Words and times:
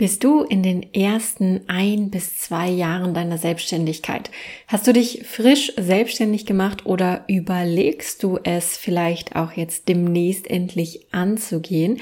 Bist 0.00 0.24
du 0.24 0.44
in 0.44 0.62
den 0.62 0.94
ersten 0.94 1.60
ein 1.66 2.08
bis 2.08 2.38
zwei 2.38 2.70
Jahren 2.70 3.12
deiner 3.12 3.36
Selbstständigkeit? 3.36 4.30
Hast 4.66 4.86
du 4.86 4.94
dich 4.94 5.24
frisch 5.26 5.74
selbstständig 5.76 6.46
gemacht 6.46 6.86
oder 6.86 7.24
überlegst 7.28 8.22
du 8.22 8.38
es 8.42 8.78
vielleicht 8.78 9.36
auch 9.36 9.52
jetzt 9.52 9.90
demnächst 9.90 10.48
endlich 10.48 11.12
anzugehen? 11.12 12.00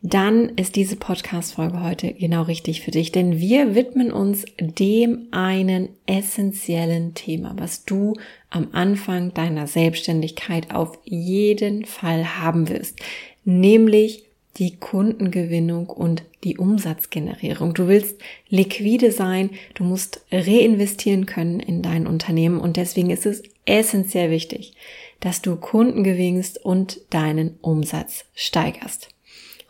Dann 0.00 0.50
ist 0.50 0.76
diese 0.76 0.94
Podcast-Folge 0.94 1.82
heute 1.82 2.12
genau 2.12 2.42
richtig 2.42 2.82
für 2.82 2.92
dich, 2.92 3.10
denn 3.10 3.40
wir 3.40 3.74
widmen 3.74 4.12
uns 4.12 4.44
dem 4.60 5.26
einen 5.32 5.88
essentiellen 6.06 7.14
Thema, 7.14 7.54
was 7.58 7.84
du 7.84 8.14
am 8.50 8.68
Anfang 8.70 9.34
deiner 9.34 9.66
Selbstständigkeit 9.66 10.72
auf 10.72 11.00
jeden 11.02 11.84
Fall 11.84 12.38
haben 12.38 12.68
wirst, 12.68 13.00
nämlich 13.44 14.29
die 14.58 14.76
Kundengewinnung 14.76 15.88
und 15.88 16.24
die 16.44 16.58
Umsatzgenerierung. 16.58 17.74
Du 17.74 17.86
willst 17.86 18.20
liquide 18.48 19.12
sein, 19.12 19.50
du 19.74 19.84
musst 19.84 20.24
reinvestieren 20.32 21.26
können 21.26 21.60
in 21.60 21.82
dein 21.82 22.06
Unternehmen 22.06 22.60
und 22.60 22.76
deswegen 22.76 23.10
ist 23.10 23.26
es 23.26 23.42
essentiell 23.64 24.30
wichtig, 24.30 24.74
dass 25.20 25.42
du 25.42 25.56
Kunden 25.56 26.02
gewinnst 26.02 26.64
und 26.64 27.00
deinen 27.10 27.58
Umsatz 27.60 28.24
steigerst. 28.34 29.08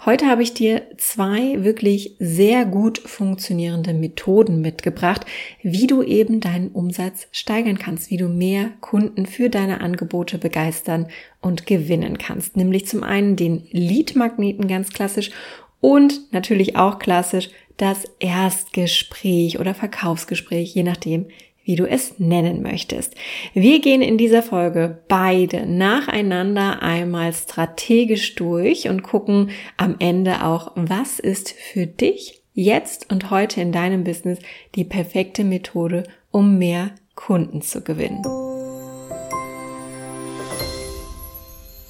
Heute 0.06 0.28
habe 0.28 0.42
ich 0.42 0.54
dir 0.54 0.82
zwei 0.96 1.62
wirklich 1.62 2.16
sehr 2.18 2.64
gut 2.64 2.98
funktionierende 2.98 3.92
Methoden 3.92 4.62
mitgebracht, 4.62 5.26
wie 5.62 5.86
du 5.86 6.02
eben 6.02 6.40
deinen 6.40 6.68
Umsatz 6.68 7.28
steigern 7.32 7.78
kannst, 7.78 8.10
wie 8.10 8.16
du 8.16 8.28
mehr 8.28 8.70
Kunden 8.80 9.26
für 9.26 9.50
deine 9.50 9.82
Angebote 9.82 10.38
begeistern 10.38 11.08
und 11.42 11.66
gewinnen 11.66 12.16
kannst. 12.16 12.56
Nämlich 12.56 12.86
zum 12.86 13.02
einen 13.02 13.36
den 13.36 13.66
Lead-Magneten 13.72 14.68
ganz 14.68 14.88
klassisch 14.88 15.32
und 15.82 16.32
natürlich 16.32 16.76
auch 16.76 16.98
klassisch 16.98 17.50
das 17.76 18.04
Erstgespräch 18.20 19.58
oder 19.58 19.74
Verkaufsgespräch, 19.74 20.74
je 20.74 20.82
nachdem, 20.82 21.26
wie 21.70 21.76
du 21.76 21.88
es 21.88 22.18
nennen 22.18 22.62
möchtest. 22.62 23.14
Wir 23.54 23.78
gehen 23.78 24.02
in 24.02 24.18
dieser 24.18 24.42
Folge 24.42 24.98
beide 25.06 25.66
nacheinander 25.66 26.82
einmal 26.82 27.32
strategisch 27.32 28.34
durch 28.34 28.88
und 28.88 29.04
gucken 29.04 29.50
am 29.76 29.94
Ende 30.00 30.44
auch, 30.44 30.72
was 30.74 31.20
ist 31.20 31.52
für 31.52 31.86
dich 31.86 32.42
jetzt 32.54 33.08
und 33.12 33.30
heute 33.30 33.60
in 33.60 33.70
deinem 33.70 34.02
Business 34.02 34.40
die 34.74 34.82
perfekte 34.82 35.44
Methode, 35.44 36.02
um 36.32 36.58
mehr 36.58 36.90
Kunden 37.14 37.62
zu 37.62 37.82
gewinnen. 37.82 38.49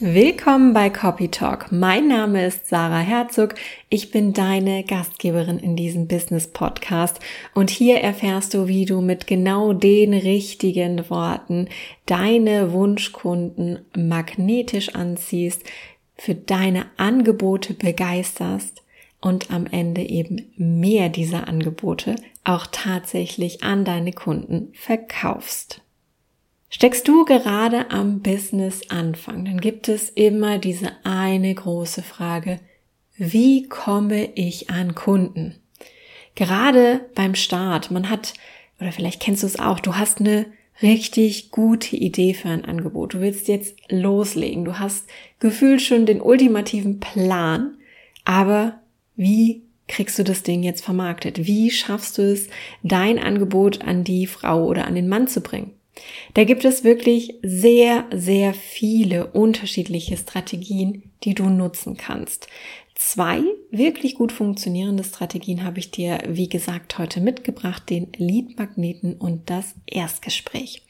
Willkommen 0.02 0.72
bei 0.72 0.88
Copy 0.88 1.28
Talk. 1.28 1.72
Mein 1.72 2.08
Name 2.08 2.46
ist 2.46 2.68
Sarah 2.68 3.00
Herzog. 3.00 3.54
Ich 3.90 4.10
bin 4.10 4.32
deine 4.32 4.82
Gastgeberin 4.82 5.58
in 5.58 5.76
diesem 5.76 6.08
Business 6.08 6.48
Podcast 6.48 7.20
und 7.54 7.68
hier 7.68 7.98
erfährst 7.98 8.54
du, 8.54 8.66
wie 8.66 8.86
du 8.86 9.02
mit 9.02 9.26
genau 9.26 9.74
den 9.74 10.14
richtigen 10.14 11.10
Worten 11.10 11.68
deine 12.06 12.72
Wunschkunden 12.72 13.80
magnetisch 13.94 14.94
anziehst, 14.94 15.64
für 16.16 16.34
deine 16.34 16.86
Angebote 16.96 17.74
begeisterst 17.74 18.82
und 19.20 19.50
am 19.50 19.66
Ende 19.66 20.00
eben 20.00 20.50
mehr 20.56 21.10
dieser 21.10 21.46
Angebote 21.46 22.16
auch 22.42 22.66
tatsächlich 22.72 23.62
an 23.62 23.84
deine 23.84 24.14
Kunden 24.14 24.72
verkaufst. 24.72 25.82
Steckst 26.72 27.08
du 27.08 27.24
gerade 27.24 27.90
am 27.90 28.20
Business 28.20 28.88
Anfang, 28.90 29.44
dann 29.44 29.60
gibt 29.60 29.88
es 29.88 30.08
immer 30.08 30.58
diese 30.58 30.92
eine 31.02 31.52
große 31.52 32.00
Frage, 32.00 32.60
wie 33.16 33.64
komme 33.64 34.30
ich 34.36 34.70
an 34.70 34.94
Kunden? 34.94 35.56
Gerade 36.36 37.10
beim 37.16 37.34
Start, 37.34 37.90
man 37.90 38.08
hat, 38.08 38.34
oder 38.80 38.92
vielleicht 38.92 39.20
kennst 39.20 39.42
du 39.42 39.48
es 39.48 39.58
auch, 39.58 39.80
du 39.80 39.96
hast 39.96 40.20
eine 40.20 40.46
richtig 40.80 41.50
gute 41.50 41.96
Idee 41.96 42.34
für 42.34 42.48
ein 42.48 42.64
Angebot. 42.64 43.14
Du 43.14 43.20
willst 43.20 43.48
jetzt 43.48 43.76
loslegen. 43.90 44.64
Du 44.64 44.78
hast 44.78 45.08
gefühlt 45.40 45.82
schon 45.82 46.06
den 46.06 46.20
ultimativen 46.20 47.00
Plan, 47.00 47.74
aber 48.24 48.80
wie 49.16 49.62
kriegst 49.88 50.20
du 50.20 50.22
das 50.22 50.44
Ding 50.44 50.62
jetzt 50.62 50.84
vermarktet? 50.84 51.46
Wie 51.46 51.72
schaffst 51.72 52.16
du 52.16 52.22
es, 52.22 52.48
dein 52.84 53.18
Angebot 53.18 53.82
an 53.82 54.04
die 54.04 54.28
Frau 54.28 54.64
oder 54.66 54.86
an 54.86 54.94
den 54.94 55.08
Mann 55.08 55.26
zu 55.26 55.40
bringen? 55.40 55.72
Da 56.34 56.44
gibt 56.44 56.64
es 56.64 56.84
wirklich 56.84 57.34
sehr, 57.42 58.06
sehr 58.12 58.54
viele 58.54 59.28
unterschiedliche 59.28 60.16
Strategien, 60.16 61.10
die 61.24 61.34
du 61.34 61.48
nutzen 61.48 61.96
kannst. 61.96 62.48
Zwei 62.94 63.42
wirklich 63.70 64.14
gut 64.14 64.30
funktionierende 64.30 65.04
Strategien 65.04 65.64
habe 65.64 65.78
ich 65.78 65.90
dir, 65.90 66.18
wie 66.28 66.48
gesagt, 66.48 66.98
heute 66.98 67.20
mitgebracht, 67.20 67.88
den 67.88 68.08
Lead-Magneten 68.16 69.14
und 69.14 69.48
das 69.48 69.74
Erstgespräch. 69.86 70.82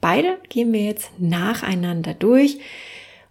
Beide 0.00 0.38
gehen 0.50 0.72
wir 0.72 0.84
jetzt 0.84 1.10
nacheinander 1.18 2.12
durch 2.12 2.58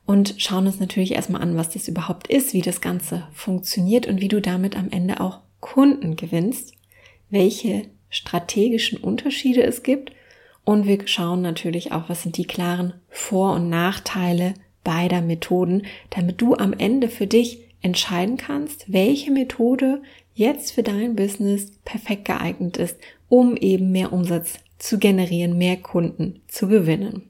und 0.06 0.36
schauen 0.38 0.66
uns 0.66 0.80
natürlich 0.80 1.14
erstmal 1.14 1.42
an, 1.42 1.56
was 1.56 1.70
das 1.70 1.88
überhaupt 1.88 2.28
ist, 2.28 2.54
wie 2.54 2.62
das 2.62 2.82
Ganze 2.82 3.28
funktioniert 3.34 4.08
und 4.08 4.20
wie 4.20 4.28
du 4.28 4.42
damit 4.42 4.76
am 4.76 4.90
Ende 4.90 5.22
auch 5.22 5.42
Kunden 5.60 6.16
gewinnst, 6.16 6.74
welche 7.30 7.84
strategischen 8.10 8.98
Unterschiede 8.98 9.64
es 9.64 9.84
gibt 9.84 10.12
und 10.66 10.88
wir 10.88 11.07
schauen 11.07 11.41
natürlich 11.41 11.91
auch, 11.91 12.09
was 12.09 12.24
sind 12.24 12.38
die 12.38 12.46
klaren 12.46 12.94
Vor- 13.09 13.53
und 13.53 13.69
Nachteile 13.69 14.53
beider 14.84 15.22
Methoden, 15.22 15.84
damit 16.09 16.41
du 16.41 16.56
am 16.56 16.74
Ende 16.74 17.09
für 17.09 17.28
dich 17.28 17.59
entscheiden 17.81 18.38
kannst, 18.38 18.91
welche 18.91 19.31
Methode 19.31 20.02
jetzt 20.34 20.72
für 20.72 20.84
dein 20.84 21.16
Business 21.16 21.72
perfekt 21.85 22.25
geeignet 22.25 22.78
ist, 22.78 22.97
um 23.29 23.56
eben 23.57 23.91
mehr 23.91 24.13
Umsatz 24.13 24.59
zu 24.79 24.97
generieren, 24.97 25.57
mehr 25.57 25.78
Kunden 25.78 26.41
zu 26.47 26.68
gewinnen. 26.68 27.29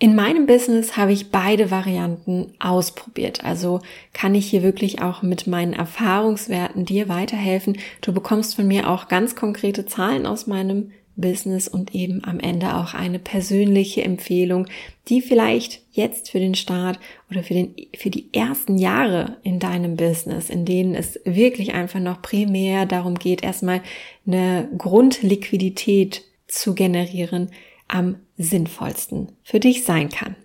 In 0.00 0.16
meinem 0.16 0.46
Business 0.46 0.96
habe 0.96 1.12
ich 1.12 1.30
beide 1.30 1.70
Varianten 1.70 2.52
ausprobiert. 2.58 3.44
Also 3.44 3.80
kann 4.12 4.34
ich 4.34 4.46
hier 4.46 4.62
wirklich 4.62 5.00
auch 5.00 5.22
mit 5.22 5.46
meinen 5.46 5.72
Erfahrungswerten 5.72 6.84
dir 6.84 7.08
weiterhelfen. 7.08 7.78
Du 8.00 8.12
bekommst 8.12 8.56
von 8.56 8.66
mir 8.66 8.90
auch 8.90 9.08
ganz 9.08 9.36
konkrete 9.36 9.86
Zahlen 9.86 10.26
aus 10.26 10.46
meinem 10.46 10.90
Business 11.16 11.68
und 11.68 11.94
eben 11.94 12.24
am 12.24 12.40
Ende 12.40 12.74
auch 12.74 12.94
eine 12.94 13.18
persönliche 13.18 14.02
Empfehlung, 14.02 14.66
die 15.08 15.20
vielleicht 15.20 15.80
jetzt 15.92 16.30
für 16.30 16.38
den 16.38 16.54
Start 16.54 16.98
oder 17.30 17.42
für 17.42 17.54
den, 17.54 17.74
für 17.96 18.10
die 18.10 18.32
ersten 18.32 18.78
Jahre 18.78 19.36
in 19.42 19.58
deinem 19.58 19.96
Business, 19.96 20.50
in 20.50 20.64
denen 20.64 20.94
es 20.94 21.20
wirklich 21.24 21.74
einfach 21.74 22.00
noch 22.00 22.22
primär 22.22 22.86
darum 22.86 23.16
geht, 23.18 23.44
erstmal 23.44 23.82
eine 24.26 24.68
Grundliquidität 24.76 26.22
zu 26.46 26.74
generieren, 26.74 27.50
am 27.86 28.16
sinnvollsten 28.36 29.32
für 29.42 29.60
dich 29.60 29.84
sein 29.84 30.08
kann. 30.08 30.36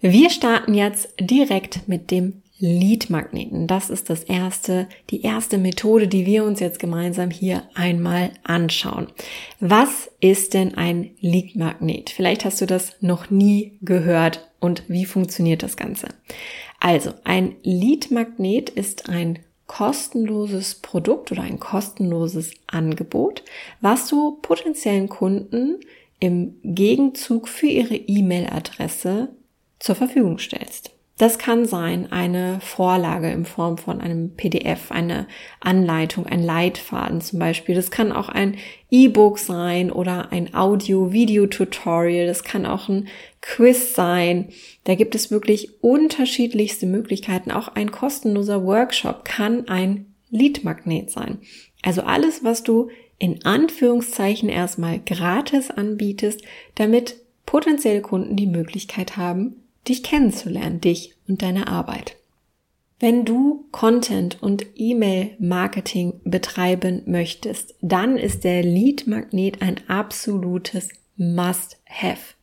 Wir 0.00 0.30
starten 0.30 0.74
jetzt 0.74 1.08
direkt 1.20 1.86
mit 1.86 2.10
dem 2.10 2.42
Lead-Magneten. 2.60 3.66
Das 3.66 3.90
ist 3.90 4.10
das 4.10 4.22
erste, 4.22 4.86
die 5.10 5.22
erste 5.22 5.58
Methode, 5.58 6.06
die 6.06 6.26
wir 6.26 6.44
uns 6.44 6.60
jetzt 6.60 6.78
gemeinsam 6.78 7.30
hier 7.30 7.62
einmal 7.74 8.30
anschauen. 8.44 9.08
Was 9.58 10.10
ist 10.20 10.54
denn 10.54 10.74
ein 10.74 11.10
Lead-Magnet? 11.20 12.10
Vielleicht 12.10 12.44
hast 12.44 12.60
du 12.60 12.66
das 12.66 12.92
noch 13.00 13.30
nie 13.30 13.78
gehört 13.80 14.50
und 14.60 14.84
wie 14.88 15.06
funktioniert 15.06 15.62
das 15.62 15.76
Ganze? 15.76 16.08
Also, 16.78 17.12
ein 17.24 17.56
Lead-Magnet 17.62 18.70
ist 18.70 19.08
ein 19.08 19.40
kostenloses 19.66 20.76
Produkt 20.76 21.32
oder 21.32 21.42
ein 21.42 21.60
kostenloses 21.60 22.52
Angebot, 22.66 23.44
was 23.80 24.08
du 24.08 24.38
potenziellen 24.42 25.08
Kunden 25.08 25.80
im 26.18 26.56
Gegenzug 26.62 27.48
für 27.48 27.66
ihre 27.66 27.96
E-Mail-Adresse 27.96 29.28
zur 29.78 29.94
Verfügung 29.94 30.38
stellst. 30.38 30.90
Das 31.20 31.38
kann 31.38 31.66
sein 31.66 32.10
eine 32.10 32.60
Vorlage 32.62 33.30
in 33.30 33.44
Form 33.44 33.76
von 33.76 34.00
einem 34.00 34.36
PDF, 34.36 34.90
eine 34.90 35.26
Anleitung, 35.60 36.24
ein 36.24 36.42
Leitfaden 36.42 37.20
zum 37.20 37.38
Beispiel. 37.38 37.74
Das 37.74 37.90
kann 37.90 38.10
auch 38.10 38.30
ein 38.30 38.56
E-Book 38.90 39.38
sein 39.38 39.92
oder 39.92 40.32
ein 40.32 40.54
Audio-Video-Tutorial. 40.54 42.26
Das 42.26 42.42
kann 42.42 42.64
auch 42.64 42.88
ein 42.88 43.08
Quiz 43.42 43.94
sein. 43.94 44.48
Da 44.84 44.94
gibt 44.94 45.14
es 45.14 45.30
wirklich 45.30 45.82
unterschiedlichste 45.82 46.86
Möglichkeiten. 46.86 47.50
Auch 47.50 47.68
ein 47.68 47.90
kostenloser 47.90 48.64
Workshop 48.64 49.26
kann 49.26 49.68
ein 49.68 50.14
Lead-Magnet 50.30 51.10
sein. 51.10 51.40
Also 51.82 52.00
alles, 52.00 52.44
was 52.44 52.62
du 52.62 52.88
in 53.18 53.44
Anführungszeichen 53.44 54.48
erstmal 54.48 54.98
gratis 54.98 55.70
anbietest, 55.70 56.40
damit 56.76 57.16
potenzielle 57.44 58.00
Kunden 58.00 58.36
die 58.36 58.46
Möglichkeit 58.46 59.18
haben, 59.18 59.59
dich 59.88 60.02
kennenzulernen, 60.02 60.80
dich 60.80 61.14
und 61.28 61.42
deine 61.42 61.68
Arbeit. 61.68 62.16
Wenn 62.98 63.24
du 63.24 63.64
Content 63.72 64.42
und 64.42 64.66
E-Mail-Marketing 64.76 66.20
betreiben 66.24 67.02
möchtest, 67.06 67.74
dann 67.80 68.18
ist 68.18 68.44
der 68.44 68.62
Lead-Magnet 68.62 69.62
ein 69.62 69.80
absolutes 69.88 70.90
Must-Have. 71.16 72.34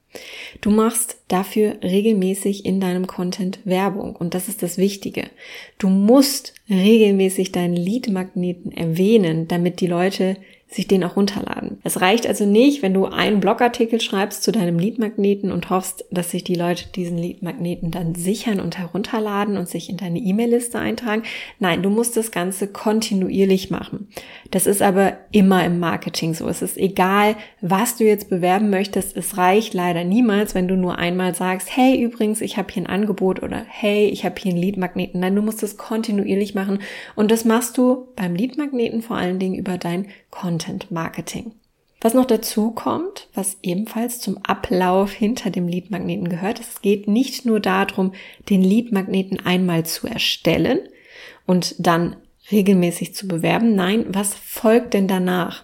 Du 0.62 0.72
machst 0.72 1.18
dafür 1.28 1.78
regelmäßig 1.84 2.66
in 2.66 2.80
deinem 2.80 3.06
Content 3.06 3.60
Werbung 3.66 4.16
und 4.16 4.34
das 4.34 4.48
ist 4.48 4.64
das 4.64 4.80
Wichtige. 4.80 5.30
Du 5.78 5.90
musst 5.90 6.56
regelmäßig 6.70 7.52
deinen 7.52 7.76
Lead-Magneten 7.76 8.72
erwähnen, 8.72 9.48
damit 9.48 9.80
die 9.80 9.88
Leute 9.88 10.38
sich 10.70 10.86
den 10.86 11.04
auch 11.06 11.16
runterladen. 11.16 11.80
Es 11.84 12.02
reicht 12.02 12.28
also 12.28 12.46
nicht, 12.46 12.82
wenn 12.82 12.94
du 12.94 13.06
einen 13.06 13.40
Blogartikel 13.40 14.02
schreibst 14.02 14.44
zu 14.44 14.52
deinem 14.52 14.78
Leadmagneten 14.78 15.50
und 15.50 15.70
hoffst, 15.70 16.04
dass 16.12 16.32
sich 16.32 16.44
die 16.44 16.56
Leute 16.56 16.90
diesen 16.94 17.18
Leadmagneten 17.18 17.90
dann 17.90 18.16
sichern 18.16 18.60
und 18.60 18.78
herunterladen 18.78 19.56
und 19.56 19.70
sich 19.70 19.90
in 19.90 19.96
deine 19.96 20.20
E-Mail-Liste 20.20 20.78
eintragen. 20.78 21.24
Nein, 21.60 21.84
du 21.84 21.90
musst 21.90 22.18
das 22.18 22.32
Ganze 22.32 22.68
kontinuierlich 22.68 23.72
machen. 23.72 24.10
Das 24.52 24.68
ist 24.68 24.82
aber 24.82 25.18
immer 25.32 25.64
im 25.64 25.80
Marketing 25.80 26.34
so. 26.34 26.50
Es 26.50 26.62
ist 26.62 26.78
egal, 26.78 27.38
was 27.62 27.96
du 27.96 28.04
jetzt 28.04 28.30
bewerben 28.30 28.70
möchtest. 28.70 29.16
Es 29.16 29.38
reicht 29.38 29.74
leider 29.74 30.04
niemals, 30.04 30.54
wenn 30.54 30.68
du 30.68 30.76
nur 30.76 30.98
einmal 30.98 31.34
sagst, 31.34 31.70
hey, 31.78 31.98
übrigens, 32.02 32.42
ich 32.42 32.58
habe 32.58 32.74
hier 32.74 32.84
ein 32.84 32.88
Angebot 32.88 33.42
oder 33.42 33.64
hey, 33.70 34.08
ich 34.08 34.26
habe 34.26 34.36
hier 34.38 34.52
einen 34.52 34.62
Leadmagneten. 34.62 35.22
Nein, 35.22 35.36
du 35.36 35.42
musst 35.42 35.64
es 35.64 35.78
kontinuierlich 35.78 36.56
machen 36.56 36.80
und 37.16 37.32
das 37.32 37.46
machst 37.46 37.78
du 37.78 38.10
beim 38.18 38.36
Leadmagneten 38.36 39.02
vor 39.02 39.16
allen 39.16 39.40
Dingen 39.40 39.56
über 39.56 39.78
dein 39.78 40.08
Content 40.30 40.57
Marketing. 40.90 41.54
Was 42.02 42.14
noch 42.14 42.26
dazu 42.26 42.72
kommt, 42.72 43.28
was 43.34 43.58
ebenfalls 43.64 44.20
zum 44.20 44.38
Ablauf 44.38 45.12
hinter 45.12 45.50
dem 45.50 45.68
Leadmagneten 45.68 46.30
gehört, 46.30 46.60
es 46.60 46.82
geht 46.82 47.08
nicht 47.08 47.46
nur 47.46 47.60
darum, 47.60 48.14
den 48.50 48.64
Leadmagneten 48.64 49.44
einmal 49.46 49.86
zu 49.86 50.08
erstellen 50.08 50.80
und 51.48 51.76
dann 51.80 52.18
regelmäßig 52.52 53.16
zu 53.16 53.28
bewerben. 53.28 53.76
Nein, 53.76 54.06
was 54.10 54.36
folgt 54.36 54.94
denn 54.94 55.08
danach? 55.08 55.64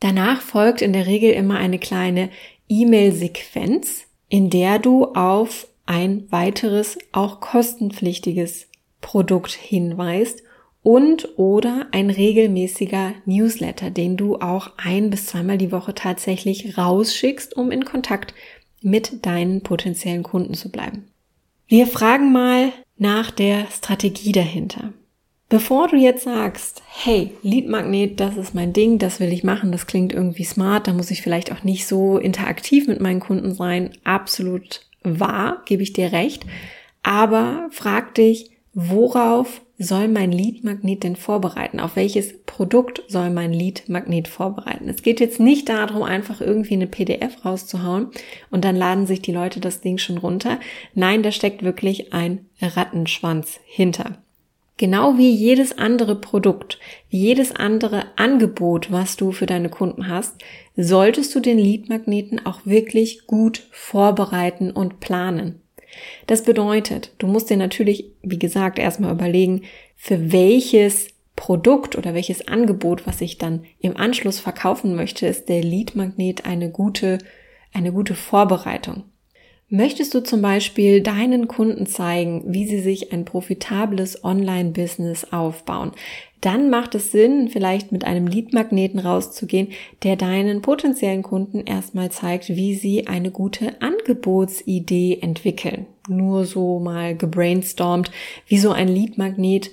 Danach 0.00 0.42
folgt 0.42 0.82
in 0.82 0.92
der 0.92 1.06
Regel 1.06 1.32
immer 1.32 1.56
eine 1.56 1.78
kleine 1.78 2.28
E-Mail-Sequenz, 2.68 4.04
in 4.28 4.50
der 4.50 4.78
du 4.78 5.06
auf 5.14 5.66
ein 5.86 6.30
weiteres, 6.30 6.98
auch 7.12 7.40
kostenpflichtiges 7.40 8.68
Produkt 9.00 9.52
hinweist 9.52 10.42
und 10.84 11.38
oder 11.38 11.86
ein 11.92 12.10
regelmäßiger 12.10 13.14
Newsletter, 13.24 13.90
den 13.90 14.16
du 14.16 14.36
auch 14.36 14.70
ein 14.76 15.10
bis 15.10 15.26
zweimal 15.26 15.58
die 15.58 15.72
Woche 15.72 15.94
tatsächlich 15.94 16.78
rausschickst, 16.78 17.56
um 17.56 17.72
in 17.72 17.86
Kontakt 17.86 18.34
mit 18.82 19.24
deinen 19.24 19.62
potenziellen 19.62 20.22
Kunden 20.22 20.54
zu 20.54 20.70
bleiben. 20.70 21.08
Wir 21.66 21.86
fragen 21.86 22.32
mal 22.32 22.70
nach 22.98 23.30
der 23.30 23.66
Strategie 23.72 24.32
dahinter. 24.32 24.92
Bevor 25.48 25.88
du 25.88 25.96
jetzt 25.96 26.24
sagst, 26.24 26.82
hey, 26.86 27.32
Leadmagnet, 27.42 28.20
das 28.20 28.36
ist 28.36 28.54
mein 28.54 28.74
Ding, 28.74 28.98
das 28.98 29.20
will 29.20 29.32
ich 29.32 29.42
machen, 29.42 29.72
das 29.72 29.86
klingt 29.86 30.12
irgendwie 30.12 30.44
smart, 30.44 30.86
da 30.86 30.92
muss 30.92 31.10
ich 31.10 31.22
vielleicht 31.22 31.50
auch 31.50 31.64
nicht 31.64 31.86
so 31.86 32.18
interaktiv 32.18 32.88
mit 32.88 33.00
meinen 33.00 33.20
Kunden 33.20 33.54
sein, 33.54 33.92
absolut 34.04 34.82
wahr, 35.02 35.62
gebe 35.64 35.82
ich 35.82 35.94
dir 35.94 36.12
recht. 36.12 36.44
Aber 37.02 37.68
frag 37.70 38.14
dich, 38.14 38.50
worauf 38.74 39.62
soll 39.78 40.08
mein 40.08 40.30
Lead-Magnet 40.30 41.02
denn 41.02 41.16
vorbereiten? 41.16 41.80
Auf 41.80 41.96
welches 41.96 42.42
Produkt 42.44 43.02
soll 43.08 43.30
mein 43.30 43.52
Lead-Magnet 43.52 44.28
vorbereiten? 44.28 44.88
Es 44.88 45.02
geht 45.02 45.20
jetzt 45.20 45.40
nicht 45.40 45.68
darum, 45.68 46.02
einfach 46.02 46.40
irgendwie 46.40 46.74
eine 46.74 46.86
PDF 46.86 47.44
rauszuhauen 47.44 48.08
und 48.50 48.64
dann 48.64 48.76
laden 48.76 49.06
sich 49.06 49.20
die 49.20 49.32
Leute 49.32 49.60
das 49.60 49.80
Ding 49.80 49.98
schon 49.98 50.18
runter. 50.18 50.60
Nein, 50.94 51.22
da 51.22 51.32
steckt 51.32 51.64
wirklich 51.64 52.12
ein 52.12 52.46
Rattenschwanz 52.60 53.58
hinter. 53.64 54.18
Genau 54.76 55.18
wie 55.18 55.30
jedes 55.30 55.78
andere 55.78 56.16
Produkt, 56.16 56.80
wie 57.08 57.18
jedes 57.18 57.54
andere 57.54 58.06
Angebot, 58.16 58.90
was 58.90 59.16
du 59.16 59.30
für 59.30 59.46
deine 59.46 59.68
Kunden 59.68 60.08
hast, 60.08 60.42
solltest 60.76 61.32
du 61.34 61.40
den 61.40 61.58
Lead-Magneten 61.58 62.44
auch 62.44 62.60
wirklich 62.64 63.26
gut 63.26 63.68
vorbereiten 63.70 64.72
und 64.72 64.98
planen. 64.98 65.60
Das 66.26 66.42
bedeutet, 66.42 67.12
du 67.18 67.26
musst 67.26 67.50
dir 67.50 67.56
natürlich, 67.56 68.06
wie 68.22 68.38
gesagt, 68.38 68.78
erstmal 68.78 69.12
überlegen, 69.12 69.62
für 69.96 70.32
welches 70.32 71.08
Produkt 71.36 71.96
oder 71.96 72.14
welches 72.14 72.46
Angebot, 72.46 73.06
was 73.06 73.20
ich 73.20 73.38
dann 73.38 73.64
im 73.80 73.96
Anschluss 73.96 74.38
verkaufen 74.38 74.94
möchte, 74.94 75.26
ist 75.26 75.48
der 75.48 75.62
Lead-Magnet 75.62 76.46
eine 76.46 76.70
gute, 76.70 77.18
eine 77.72 77.92
gute 77.92 78.14
Vorbereitung. 78.14 79.04
Möchtest 79.68 80.14
du 80.14 80.22
zum 80.22 80.42
Beispiel 80.42 81.00
deinen 81.00 81.48
Kunden 81.48 81.86
zeigen, 81.86 82.44
wie 82.46 82.66
sie 82.66 82.80
sich 82.80 83.12
ein 83.12 83.24
profitables 83.24 84.22
Online-Business 84.22 85.32
aufbauen? 85.32 85.92
Dann 86.44 86.68
macht 86.68 86.94
es 86.94 87.10
Sinn, 87.10 87.48
vielleicht 87.48 87.90
mit 87.90 88.04
einem 88.04 88.26
Lead-Magneten 88.26 89.00
rauszugehen, 89.00 89.68
der 90.02 90.16
deinen 90.16 90.60
potenziellen 90.60 91.22
Kunden 91.22 91.62
erstmal 91.64 92.10
zeigt, 92.10 92.50
wie 92.50 92.74
sie 92.74 93.06
eine 93.06 93.30
gute 93.30 93.80
Angebotsidee 93.80 95.20
entwickeln. 95.22 95.86
Nur 96.06 96.44
so 96.44 96.80
mal 96.80 97.16
gebrainstormt, 97.16 98.10
wie 98.46 98.58
so 98.58 98.72
ein 98.72 98.88
Lead-Magnet 98.88 99.70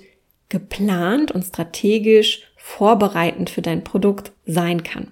geplant 0.48 1.30
und 1.30 1.42
strategisch 1.42 2.40
vorbereitend 2.56 3.50
für 3.50 3.60
dein 3.60 3.84
Produkt 3.84 4.32
sein 4.46 4.82
kann. 4.82 5.08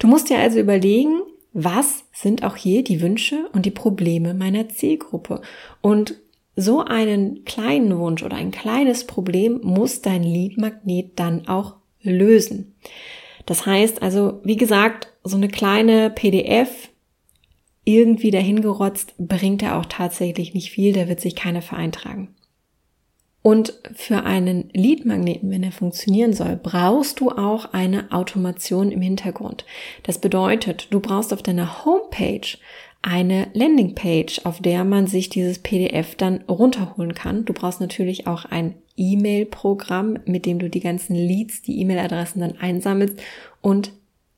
Du 0.00 0.08
musst 0.08 0.30
dir 0.30 0.38
also 0.38 0.58
überlegen, 0.58 1.20
was 1.52 2.02
sind 2.12 2.42
auch 2.42 2.56
hier 2.56 2.82
die 2.82 3.00
Wünsche 3.00 3.48
und 3.52 3.66
die 3.66 3.70
Probleme 3.70 4.34
meiner 4.34 4.68
Zielgruppe? 4.68 5.42
Und 5.80 6.16
so 6.56 6.82
einen 6.82 7.44
kleinen 7.44 7.98
Wunsch 7.98 8.22
oder 8.22 8.36
ein 8.36 8.50
kleines 8.50 9.06
Problem 9.06 9.60
muss 9.62 10.00
dein 10.00 10.22
Lead-Magnet 10.22 11.12
dann 11.18 11.46
auch 11.46 11.76
lösen. 12.02 12.74
Das 13.44 13.66
heißt 13.66 14.02
also, 14.02 14.40
wie 14.42 14.56
gesagt, 14.56 15.12
so 15.22 15.36
eine 15.36 15.48
kleine 15.48 16.10
PDF 16.10 16.88
irgendwie 17.84 18.32
dahingerotzt 18.32 19.14
bringt 19.18 19.62
er 19.62 19.78
auch 19.78 19.86
tatsächlich 19.86 20.54
nicht 20.54 20.70
viel, 20.70 20.92
da 20.92 21.08
wird 21.08 21.20
sich 21.20 21.36
keiner 21.36 21.62
vereintragen. 21.62 22.34
Und 23.42 23.74
für 23.94 24.24
einen 24.24 24.70
Leadmagneten, 24.72 25.52
wenn 25.52 25.62
er 25.62 25.70
funktionieren 25.70 26.32
soll, 26.32 26.58
brauchst 26.60 27.20
du 27.20 27.30
auch 27.30 27.72
eine 27.72 28.10
Automation 28.10 28.90
im 28.90 29.00
Hintergrund. 29.00 29.64
Das 30.02 30.20
bedeutet, 30.20 30.88
du 30.90 30.98
brauchst 30.98 31.32
auf 31.32 31.44
deiner 31.44 31.84
Homepage 31.84 32.58
eine 33.06 33.46
Landingpage, 33.52 34.40
auf 34.44 34.60
der 34.60 34.84
man 34.84 35.06
sich 35.06 35.28
dieses 35.28 35.60
PDF 35.60 36.16
dann 36.16 36.42
runterholen 36.48 37.14
kann. 37.14 37.44
Du 37.44 37.52
brauchst 37.52 37.80
natürlich 37.80 38.26
auch 38.26 38.44
ein 38.44 38.74
E-Mail-Programm, 38.96 40.18
mit 40.24 40.44
dem 40.44 40.58
du 40.58 40.68
die 40.68 40.80
ganzen 40.80 41.14
Leads, 41.14 41.62
die 41.62 41.80
E-Mail-Adressen 41.80 42.40
dann 42.40 42.56
einsammelst 42.58 43.22
und 43.60 43.92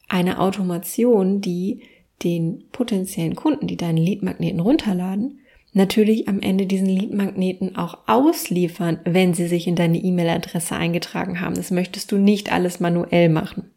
eine 0.06 0.38
Automation, 0.38 1.40
die 1.40 1.80
den 2.22 2.64
potenziellen 2.70 3.36
Kunden, 3.36 3.68
die 3.68 3.78
deinen 3.78 3.96
Leadmagneten 3.96 4.60
runterladen, 4.60 5.38
natürlich 5.72 6.28
am 6.28 6.40
Ende 6.40 6.66
diesen 6.66 6.88
Leadmagneten 6.88 7.74
auch 7.76 7.96
ausliefern, 8.06 8.98
wenn 9.04 9.32
sie 9.32 9.48
sich 9.48 9.66
in 9.66 9.76
deine 9.76 9.98
E-Mail-Adresse 9.98 10.76
eingetragen 10.76 11.40
haben. 11.40 11.54
Das 11.54 11.70
möchtest 11.70 12.12
du 12.12 12.18
nicht 12.18 12.52
alles 12.52 12.80
manuell 12.80 13.30
machen. 13.30 13.70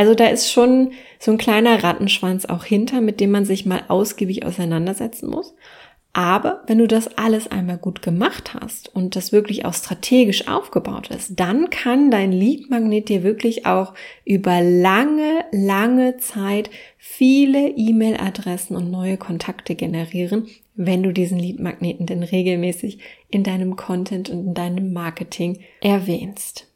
Also 0.00 0.14
da 0.14 0.28
ist 0.28 0.50
schon 0.50 0.92
so 1.18 1.30
ein 1.30 1.36
kleiner 1.36 1.84
Rattenschwanz 1.84 2.46
auch 2.46 2.64
hinter, 2.64 3.02
mit 3.02 3.20
dem 3.20 3.32
man 3.32 3.44
sich 3.44 3.66
mal 3.66 3.82
ausgiebig 3.88 4.46
auseinandersetzen 4.46 5.28
muss. 5.28 5.54
Aber 6.14 6.62
wenn 6.66 6.78
du 6.78 6.88
das 6.88 7.18
alles 7.18 7.48
einmal 7.48 7.76
gut 7.76 8.00
gemacht 8.00 8.54
hast 8.54 8.88
und 8.96 9.14
das 9.14 9.30
wirklich 9.30 9.66
auch 9.66 9.74
strategisch 9.74 10.48
aufgebaut 10.48 11.10
ist, 11.10 11.38
dann 11.38 11.68
kann 11.68 12.10
dein 12.10 12.32
Lead-Magnet 12.32 13.10
dir 13.10 13.22
wirklich 13.22 13.66
auch 13.66 13.92
über 14.24 14.62
lange, 14.62 15.44
lange 15.52 16.16
Zeit 16.16 16.70
viele 16.96 17.68
E-Mail-Adressen 17.68 18.76
und 18.76 18.90
neue 18.90 19.18
Kontakte 19.18 19.74
generieren, 19.74 20.48
wenn 20.76 21.02
du 21.02 21.12
diesen 21.12 21.38
Lead-Magneten 21.38 22.06
denn 22.06 22.22
regelmäßig 22.22 23.00
in 23.28 23.42
deinem 23.42 23.76
Content 23.76 24.30
und 24.30 24.46
in 24.46 24.54
deinem 24.54 24.94
Marketing 24.94 25.58
erwähnst. 25.82 26.69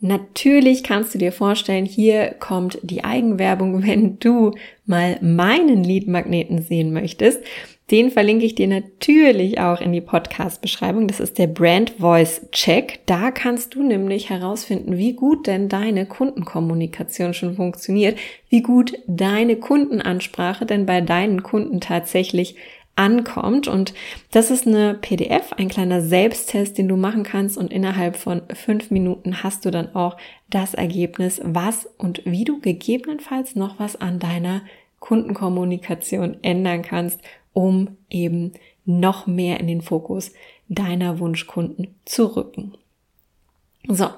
Natürlich 0.00 0.84
kannst 0.84 1.12
du 1.12 1.18
dir 1.18 1.32
vorstellen, 1.32 1.84
hier 1.84 2.36
kommt 2.38 2.78
die 2.82 3.02
Eigenwerbung, 3.02 3.84
wenn 3.86 4.18
du 4.20 4.52
mal 4.86 5.18
meinen 5.20 5.82
Lead-Magneten 5.82 6.62
sehen 6.62 6.92
möchtest. 6.92 7.42
Den 7.90 8.10
verlinke 8.10 8.44
ich 8.44 8.54
dir 8.54 8.68
natürlich 8.68 9.60
auch 9.60 9.80
in 9.80 9.92
die 9.92 10.02
Podcast-Beschreibung. 10.02 11.08
Das 11.08 11.20
ist 11.20 11.38
der 11.38 11.46
Brand 11.46 11.94
Voice 11.98 12.46
Check. 12.52 13.00
Da 13.06 13.30
kannst 13.30 13.74
du 13.74 13.82
nämlich 13.82 14.28
herausfinden, 14.28 14.98
wie 14.98 15.14
gut 15.14 15.46
denn 15.46 15.70
deine 15.70 16.04
Kundenkommunikation 16.04 17.32
schon 17.32 17.56
funktioniert, 17.56 18.18
wie 18.50 18.60
gut 18.60 18.92
deine 19.06 19.56
Kundenansprache 19.56 20.66
denn 20.66 20.84
bei 20.84 21.00
deinen 21.00 21.42
Kunden 21.42 21.80
tatsächlich 21.80 22.56
ankommt. 22.98 23.68
Und 23.68 23.94
das 24.32 24.50
ist 24.50 24.66
eine 24.66 24.94
PDF, 24.94 25.52
ein 25.52 25.68
kleiner 25.68 26.02
Selbsttest, 26.02 26.76
den 26.76 26.88
du 26.88 26.96
machen 26.96 27.22
kannst. 27.22 27.56
Und 27.56 27.72
innerhalb 27.72 28.16
von 28.16 28.42
fünf 28.52 28.90
Minuten 28.90 29.42
hast 29.42 29.64
du 29.64 29.70
dann 29.70 29.94
auch 29.94 30.16
das 30.50 30.74
Ergebnis, 30.74 31.40
was 31.44 31.86
und 31.98 32.22
wie 32.24 32.44
du 32.44 32.60
gegebenenfalls 32.60 33.54
noch 33.54 33.78
was 33.78 33.96
an 33.96 34.18
deiner 34.18 34.62
Kundenkommunikation 35.00 36.38
ändern 36.42 36.82
kannst, 36.82 37.20
um 37.52 37.96
eben 38.10 38.52
noch 38.84 39.26
mehr 39.26 39.60
in 39.60 39.66
den 39.66 39.82
Fokus 39.82 40.32
deiner 40.68 41.18
Wunschkunden 41.18 41.94
zu 42.04 42.36
rücken. 42.36 42.74
So, 43.86 44.08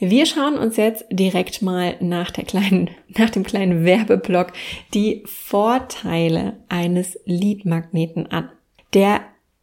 wir 0.00 0.26
schauen 0.26 0.58
uns 0.58 0.76
jetzt 0.76 1.04
direkt 1.10 1.62
mal 1.62 1.96
nach 2.00 2.30
der 2.30 2.44
kleinen, 2.44 2.90
nach 3.16 3.30
dem 3.30 3.44
kleinen 3.44 3.84
Werbeblock 3.84 4.52
die 4.94 5.22
Vorteile 5.26 6.56
eines 6.68 7.18
Leadmagneten 7.26 8.26
an. 8.30 8.50
Der 8.94 9.20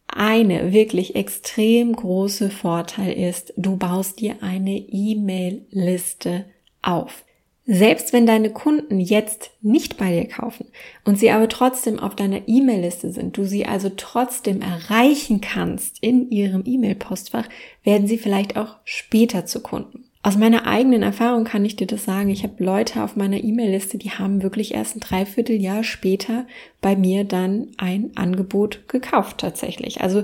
eine 0.07 0.71
wirklich 0.71 1.15
extrem 1.15 1.93
große 1.93 2.49
Vorteil 2.49 3.11
ist, 3.13 3.53
du 3.57 3.75
baust 3.75 4.21
dir 4.21 4.37
eine 4.41 4.77
E-Mail-Liste 4.77 6.45
auf. 6.81 7.23
Selbst 7.69 8.13
wenn 8.13 8.25
deine 8.25 8.49
Kunden 8.49 9.01
jetzt 9.01 9.51
nicht 9.61 9.97
bei 9.97 10.13
dir 10.13 10.29
kaufen 10.29 10.67
und 11.03 11.19
sie 11.19 11.31
aber 11.31 11.49
trotzdem 11.49 11.99
auf 11.99 12.15
deiner 12.15 12.47
E-Mail-Liste 12.47 13.11
sind, 13.11 13.35
du 13.35 13.43
sie 13.43 13.65
also 13.65 13.91
trotzdem 13.95 14.61
erreichen 14.61 15.41
kannst 15.41 16.01
in 16.01 16.31
ihrem 16.31 16.63
E-Mail-Postfach, 16.65 17.49
werden 17.83 18.07
sie 18.07 18.17
vielleicht 18.17 18.55
auch 18.55 18.77
später 18.85 19.45
zu 19.45 19.59
Kunden. 19.59 20.05
Aus 20.23 20.37
meiner 20.37 20.65
eigenen 20.65 21.03
Erfahrung 21.03 21.43
kann 21.43 21.65
ich 21.65 21.75
dir 21.75 21.87
das 21.87 22.05
sagen. 22.05 22.29
Ich 22.29 22.43
habe 22.43 22.63
Leute 22.63 23.03
auf 23.03 23.17
meiner 23.17 23.43
E-Mail-Liste, 23.43 23.97
die 23.97 24.11
haben 24.11 24.43
wirklich 24.43 24.73
erst 24.73 24.95
ein 24.95 25.01
Dreivierteljahr 25.01 25.83
später 25.83 26.47
bei 26.79 26.95
mir 26.95 27.25
dann 27.25 27.69
ein 27.77 28.11
Angebot 28.15 28.87
gekauft 28.87 29.39
tatsächlich. 29.39 29.99
Also 30.01 30.23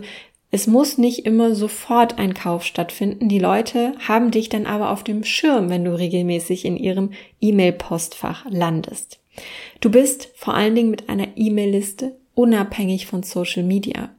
es 0.54 0.68
muss 0.68 1.00
nicht 1.00 1.26
immer 1.26 1.56
sofort 1.56 2.20
ein 2.20 2.36
Kauf 2.36 2.64
stattfinden. 2.64 3.28
Die 3.28 3.40
Leute 3.40 3.94
haben 4.08 4.30
dich 4.30 4.50
dann 4.50 4.68
aber 4.68 4.92
auf 4.92 5.04
dem 5.04 5.24
Schirm, 5.24 5.72
wenn 5.72 5.84
du 5.84 5.98
regelmäßig 5.98 6.66
in 6.66 6.78
ihrem 6.78 7.10
E-Mail-Postfach 7.42 8.46
landest. 8.52 9.20
Du 9.82 9.90
bist 9.90 10.30
vor 10.36 10.54
allen 10.54 10.76
Dingen 10.76 10.92
mit 10.92 11.10
einer 11.10 11.30
E-Mail-Liste 11.36 12.16
unabhängig 12.36 13.08
von 13.08 13.24
Social 13.24 13.64
Media. 13.64 14.14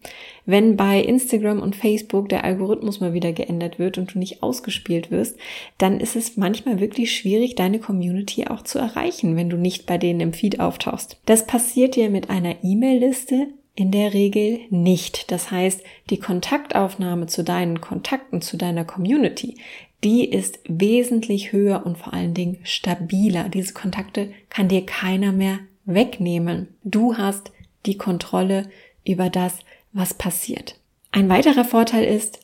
Wenn 0.45 0.77
bei 0.77 1.01
Instagram 1.01 1.63
und 1.63 1.77
Facebook 1.77 2.29
der 2.29 2.43
Algorithmus 2.43 2.99
mal 2.99 3.13
wieder 3.13 3.33
geändert 3.33 3.79
wird 3.79 3.97
und 3.97 4.13
du 4.13 4.19
nicht 4.19 4.43
ausgespielt 4.43 5.13
wirst, 5.13 5.37
dann 5.79 6.01
ist 6.01 6.17
es 6.17 6.37
manchmal 6.37 6.81
wirklich 6.81 7.17
schwierig, 7.17 7.55
deine 7.55 7.79
Community 7.79 8.49
auch 8.49 8.63
zu 8.63 8.81
erreichen, 8.81 9.37
wenn 9.37 9.51
du 9.51 9.57
nicht 9.57 9.87
bei 9.87 9.99
denen 9.99 10.19
im 10.19 10.33
Feed 10.33 10.59
auftauchst. 10.59 11.17
Das 11.27 11.47
passiert 11.47 11.95
dir 11.95 12.11
mit 12.11 12.29
einer 12.29 12.57
E-Mail-Liste 12.65 13.47
in 13.77 13.91
der 13.91 14.15
Regel 14.15 14.61
nicht. 14.71 15.31
Das 15.31 15.51
heißt, 15.51 15.83
die 16.11 16.19
Kontaktaufnahme 16.19 17.27
zu 17.27 17.43
deinen 17.43 17.81
Kontakten, 17.81 18.41
zu 18.41 18.57
deiner 18.57 18.85
Community, 18.85 19.57
die 20.05 20.29
ist 20.29 20.61
wesentlich 20.69 21.53
höher 21.53 21.85
und 21.85 21.99
vor 21.99 22.13
allen 22.13 22.35
Dingen 22.35 22.59
stabiler. 22.63 23.49
Diese 23.49 23.73
Kontakte 23.73 24.33
kann 24.51 24.69
dir 24.69 24.85
keiner 24.85 25.33
mehr 25.33 25.61
wegnehmen. 25.87 26.69
Du 26.85 27.17
hast 27.17 27.53
die 27.87 27.97
Kontrolle 27.97 28.69
über 29.05 29.31
das, 29.31 29.59
was 29.93 30.15
passiert. 30.15 30.79
Ein 31.11 31.29
weiterer 31.29 31.65
Vorteil 31.65 32.05
ist, 32.05 32.41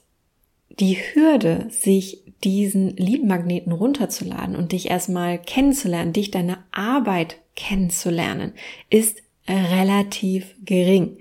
die 0.69 0.97
Hürde, 0.97 1.67
sich 1.71 2.23
diesen 2.45 2.97
Liebmagneten 2.97 3.73
runterzuladen 3.73 4.57
und 4.57 4.73
dich 4.73 4.91
erstmal 4.91 5.39
kennenzulernen, 5.39 6.13
dich 6.13 6.31
deine 6.31 6.59
Arbeit 6.73 7.37
kennenzulernen, 7.55 8.55
ist 8.89 9.23
relativ 9.55 10.55
gering, 10.65 11.19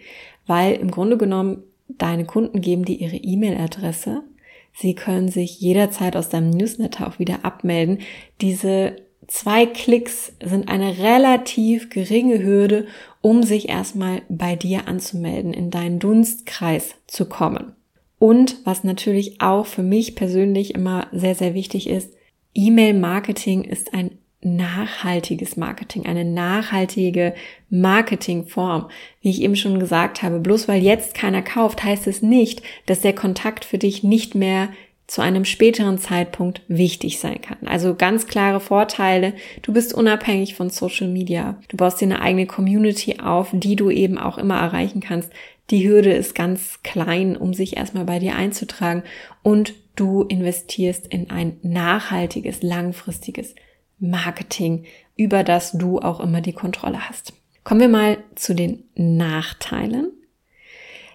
weil 0.48 0.76
im 0.76 0.92
Grunde 0.92 1.18
genommen 1.18 1.64
deine 1.88 2.26
Kunden 2.26 2.62
geben 2.62 2.86
dir 2.86 3.00
ihre 3.00 3.18
E-Mail-Adresse. 3.18 4.24
Sie 4.74 4.96
können 4.96 5.30
sich 5.30 5.60
jederzeit 5.60 6.16
aus 6.16 6.30
deinem 6.30 6.52
Newsletter 6.52 7.08
auch 7.08 7.20
wieder 7.20 7.44
abmelden. 7.44 8.00
Diese 8.42 8.96
zwei 9.28 9.66
Klicks 9.66 10.34
sind 10.44 10.70
eine 10.70 11.00
relativ 11.00 11.90
geringe 11.90 12.42
Hürde, 12.44 12.88
um 13.22 13.44
sich 13.44 13.70
erstmal 13.70 14.22
bei 14.30 14.56
dir 14.56 14.88
anzumelden, 14.88 15.54
in 15.54 15.72
deinen 15.72 16.00
Dunstkreis 16.00 16.96
zu 17.08 17.26
kommen. 17.26 17.74
Und 18.20 18.58
was 18.66 18.84
natürlich 18.84 19.42
auch 19.42 19.66
für 19.66 19.84
mich 19.84 20.16
persönlich 20.16 20.76
immer 20.76 21.08
sehr, 21.12 21.36
sehr 21.36 21.54
wichtig 21.54 21.90
ist, 21.90 22.14
E-Mail-Marketing 22.54 23.64
ist 23.64 23.94
ein 23.94 24.18
nachhaltiges 24.42 25.58
Marketing, 25.58 26.06
eine 26.06 26.24
nachhaltige 26.24 27.34
Marketingform. 27.70 28.90
Wie 29.22 29.30
ich 29.30 29.42
eben 29.42 29.56
schon 29.56 29.80
gesagt 29.80 30.24
habe, 30.24 30.40
bloß 30.40 30.68
weil 30.68 30.82
jetzt 30.82 31.14
keiner 31.14 31.42
kauft, 31.42 31.84
heißt 31.84 32.08
es 32.08 32.22
nicht, 32.22 32.62
dass 32.86 33.02
der 33.02 33.14
Kontakt 33.14 33.66
für 33.66 33.78
dich 33.78 34.04
nicht 34.04 34.36
mehr 34.36 34.70
zu 35.08 35.22
einem 35.22 35.44
späteren 35.44 35.98
Zeitpunkt 35.98 36.62
wichtig 36.68 37.20
sein 37.20 37.42
kann. 37.42 37.58
Also 37.66 37.96
ganz 37.96 38.28
klare 38.28 38.60
Vorteile. 38.60 39.34
Du 39.64 39.74
bist 39.74 39.94
unabhängig 39.94 40.54
von 40.54 40.70
Social 40.70 41.08
Media. 41.08 41.60
Du 41.68 41.78
baust 41.78 42.00
dir 42.00 42.06
eine 42.06 42.22
eigene 42.22 42.46
Community 42.46 43.20
auf, 43.20 43.50
die 43.52 43.76
du 43.76 43.90
eben 43.90 44.20
auch 44.20 44.38
immer 44.38 44.60
erreichen 44.60 45.02
kannst. 45.02 45.34
Die 45.72 45.88
Hürde 45.88 46.14
ist 46.14 46.36
ganz 46.36 46.82
klein, 46.84 47.36
um 47.36 47.54
sich 47.54 47.76
erstmal 47.76 48.06
bei 48.06 48.20
dir 48.20 48.36
einzutragen 48.36 49.04
und 49.42 49.74
du 49.96 50.24
investierst 50.24 51.08
in 51.08 51.32
ein 51.32 51.58
nachhaltiges, 51.64 52.62
langfristiges 52.62 53.56
Marketing, 54.00 54.86
über 55.16 55.44
das 55.44 55.74
du 55.74 56.00
auch 56.00 56.20
immer 56.20 56.42
die 56.42 56.54
Kontrolle 56.54 57.10
hast. 57.10 57.34
Kommen 57.64 57.82
wir 57.82 57.90
mal 57.90 58.18
zu 58.36 58.56
den 58.56 58.86
Nachteilen. 58.96 60.12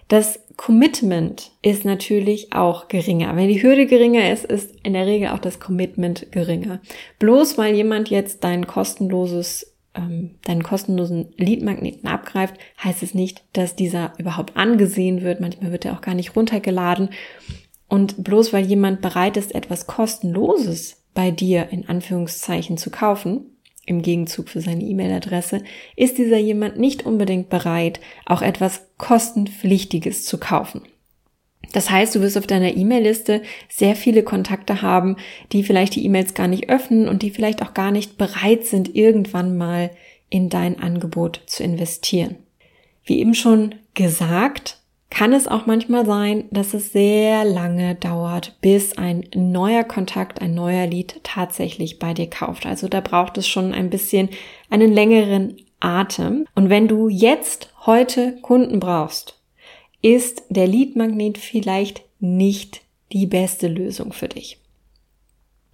Das 0.07 0.39
Commitment 0.55 1.51
ist 1.63 1.83
natürlich 1.83 2.53
auch 2.53 2.87
geringer. 2.87 3.35
Wenn 3.35 3.47
die 3.47 3.61
Hürde 3.61 3.87
geringer 3.87 4.31
ist, 4.31 4.45
ist 4.45 4.75
in 4.83 4.93
der 4.93 5.07
Regel 5.07 5.29
auch 5.29 5.39
das 5.39 5.59
Commitment 5.59 6.31
geringer. 6.31 6.79
Bloß 7.17 7.57
weil 7.57 7.73
jemand 7.75 8.09
jetzt 8.09 8.43
dein 8.43 8.67
kostenloses 8.67 9.75
ähm, 9.95 10.35
deinen 10.43 10.63
kostenlosen 10.63 11.33
Leadmagneten 11.37 12.07
abgreift, 12.07 12.55
heißt 12.83 13.01
es 13.01 13.13
nicht, 13.13 13.43
dass 13.53 13.75
dieser 13.75 14.13
überhaupt 14.17 14.57
angesehen 14.57 15.21
wird. 15.21 15.39
Manchmal 15.39 15.71
wird 15.71 15.85
er 15.85 15.93
auch 15.93 16.01
gar 16.01 16.15
nicht 16.15 16.35
runtergeladen. 16.35 17.09
Und 17.87 18.23
bloß 18.23 18.53
weil 18.53 18.65
jemand 18.65 19.01
bereit 19.01 19.37
ist, 19.37 19.55
etwas 19.55 19.87
kostenloses 19.87 21.04
bei 21.15 21.31
dir 21.31 21.69
in 21.71 21.89
Anführungszeichen 21.89 22.77
zu 22.77 22.91
kaufen, 22.91 23.57
im 23.87 24.03
Gegenzug 24.03 24.49
für 24.49 24.61
seine 24.61 24.83
E-Mail-Adresse, 24.83 25.63
ist 25.95 26.19
dieser 26.19 26.37
jemand 26.37 26.77
nicht 26.77 27.05
unbedingt 27.05 27.49
bereit, 27.49 27.99
auch 28.25 28.43
etwas 28.43 28.83
kostenpflichtiges 28.97 30.25
zu 30.25 30.37
kaufen. 30.39 30.83
Das 31.71 31.89
heißt, 31.89 32.15
du 32.15 32.21
wirst 32.21 32.37
auf 32.37 32.47
deiner 32.47 32.75
E-Mail-Liste 32.75 33.41
sehr 33.69 33.95
viele 33.95 34.23
Kontakte 34.23 34.81
haben, 34.81 35.17
die 35.51 35.63
vielleicht 35.63 35.95
die 35.95 36.05
E-Mails 36.05 36.33
gar 36.33 36.47
nicht 36.47 36.69
öffnen 36.69 37.07
und 37.07 37.21
die 37.21 37.31
vielleicht 37.31 37.61
auch 37.63 37.73
gar 37.73 37.91
nicht 37.91 38.17
bereit 38.17 38.65
sind, 38.65 38.95
irgendwann 38.95 39.57
mal 39.57 39.91
in 40.29 40.49
dein 40.49 40.79
Angebot 40.79 41.41
zu 41.47 41.63
investieren. 41.63 42.35
Wie 43.03 43.19
eben 43.19 43.33
schon 43.33 43.75
gesagt, 43.93 44.79
kann 45.15 45.31
es 45.31 45.47
auch 45.47 45.65
manchmal 45.65 46.05
sein, 46.05 46.43
dass 46.51 46.73
es 46.73 46.91
sehr 46.91 47.45
lange 47.45 47.95
dauert, 47.95 48.57
bis 48.59 48.97
ein 48.97 49.23
neuer 49.33 49.85
Kontakt, 49.85 50.41
ein 50.41 50.53
neuer 50.53 50.87
Lied 50.87 51.21
tatsächlich 51.23 51.99
bei 51.99 52.13
dir 52.13 52.29
kauft. 52.29 52.65
Also 52.65 52.89
da 52.89 52.99
braucht 52.99 53.37
es 53.37 53.47
schon 53.47 53.73
ein 53.73 53.89
bisschen 53.89 54.27
einen 54.69 54.91
längeren 54.91 55.55
Atem. 55.79 56.45
Und 56.53 56.69
wenn 56.69 56.89
du 56.89 57.07
jetzt 57.07 57.73
heute 57.85 58.35
Kunden 58.41 58.81
brauchst, 58.81 59.39
ist 60.01 60.43
der 60.49 60.67
Leadmagnet 60.67 61.37
vielleicht 61.37 62.03
nicht 62.19 62.81
die 63.13 63.25
beste 63.25 63.69
Lösung 63.69 64.11
für 64.11 64.27
dich. 64.27 64.57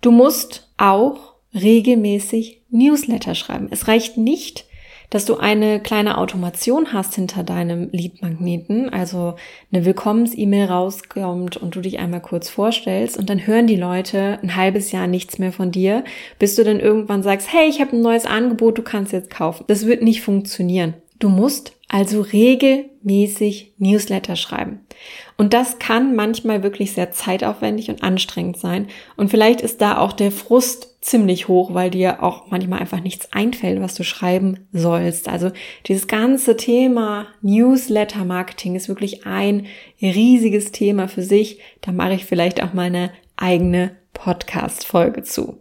Du 0.01 0.11
musst 0.11 0.69
auch 0.77 1.33
regelmäßig 1.55 2.61
Newsletter 2.69 3.33
schreiben. 3.33 3.69
Es 3.71 3.87
reicht 3.87 4.17
nicht, 4.17 4.65
dass 5.11 5.25
du 5.25 5.37
eine 5.37 5.79
kleine 5.79 6.17
Automation 6.17 6.93
hast 6.93 7.13
hinter 7.13 7.43
deinem 7.43 7.89
Leadmagneten, 7.91 8.89
also 8.89 9.35
eine 9.71 9.85
Willkommens-E-Mail 9.85 10.65
rauskommt 10.65 11.57
und 11.57 11.75
du 11.75 11.81
dich 11.81 11.99
einmal 11.99 12.21
kurz 12.21 12.49
vorstellst 12.49 13.17
und 13.17 13.29
dann 13.29 13.45
hören 13.45 13.67
die 13.67 13.75
Leute 13.75 14.39
ein 14.41 14.55
halbes 14.55 14.91
Jahr 14.91 15.05
nichts 15.05 15.37
mehr 15.37 15.51
von 15.51 15.71
dir, 15.71 16.03
bis 16.39 16.55
du 16.55 16.63
dann 16.63 16.79
irgendwann 16.79 17.21
sagst, 17.21 17.51
hey, 17.53 17.67
ich 17.69 17.81
habe 17.81 17.95
ein 17.95 18.01
neues 18.01 18.25
Angebot, 18.25 18.77
du 18.77 18.81
kannst 18.81 19.11
jetzt 19.11 19.29
kaufen. 19.29 19.65
Das 19.67 19.85
wird 19.85 20.01
nicht 20.01 20.21
funktionieren. 20.21 20.95
Du 21.19 21.29
musst 21.29 21.73
also 21.89 22.21
regelmäßig 22.21 23.73
Newsletter 23.77 24.37
schreiben. 24.37 24.79
Und 25.37 25.53
das 25.53 25.77
kann 25.77 26.15
manchmal 26.15 26.63
wirklich 26.63 26.93
sehr 26.93 27.11
zeitaufwendig 27.11 27.89
und 27.89 28.01
anstrengend 28.01 28.57
sein. 28.57 28.87
Und 29.17 29.29
vielleicht 29.29 29.59
ist 29.59 29.81
da 29.81 29.97
auch 29.97 30.13
der 30.13 30.31
Frust 30.31 30.90
ziemlich 31.01 31.47
hoch, 31.47 31.73
weil 31.73 31.89
dir 31.89 32.23
auch 32.23 32.49
manchmal 32.51 32.79
einfach 32.79 33.01
nichts 33.01 33.31
einfällt, 33.33 33.81
was 33.81 33.95
du 33.95 34.03
schreiben 34.03 34.67
sollst. 34.71 35.27
Also 35.27 35.51
dieses 35.87 36.07
ganze 36.07 36.55
Thema 36.55 37.27
Newsletter 37.41 38.23
Marketing 38.23 38.75
ist 38.75 38.87
wirklich 38.87 39.25
ein 39.25 39.65
riesiges 40.01 40.71
Thema 40.71 41.07
für 41.07 41.23
sich. 41.23 41.59
Da 41.81 41.91
mache 41.91 42.13
ich 42.13 42.25
vielleicht 42.25 42.63
auch 42.63 42.73
mal 42.73 42.83
eine 42.83 43.11
eigene 43.35 43.97
Podcast 44.13 44.85
Folge 44.85 45.23
zu. 45.23 45.57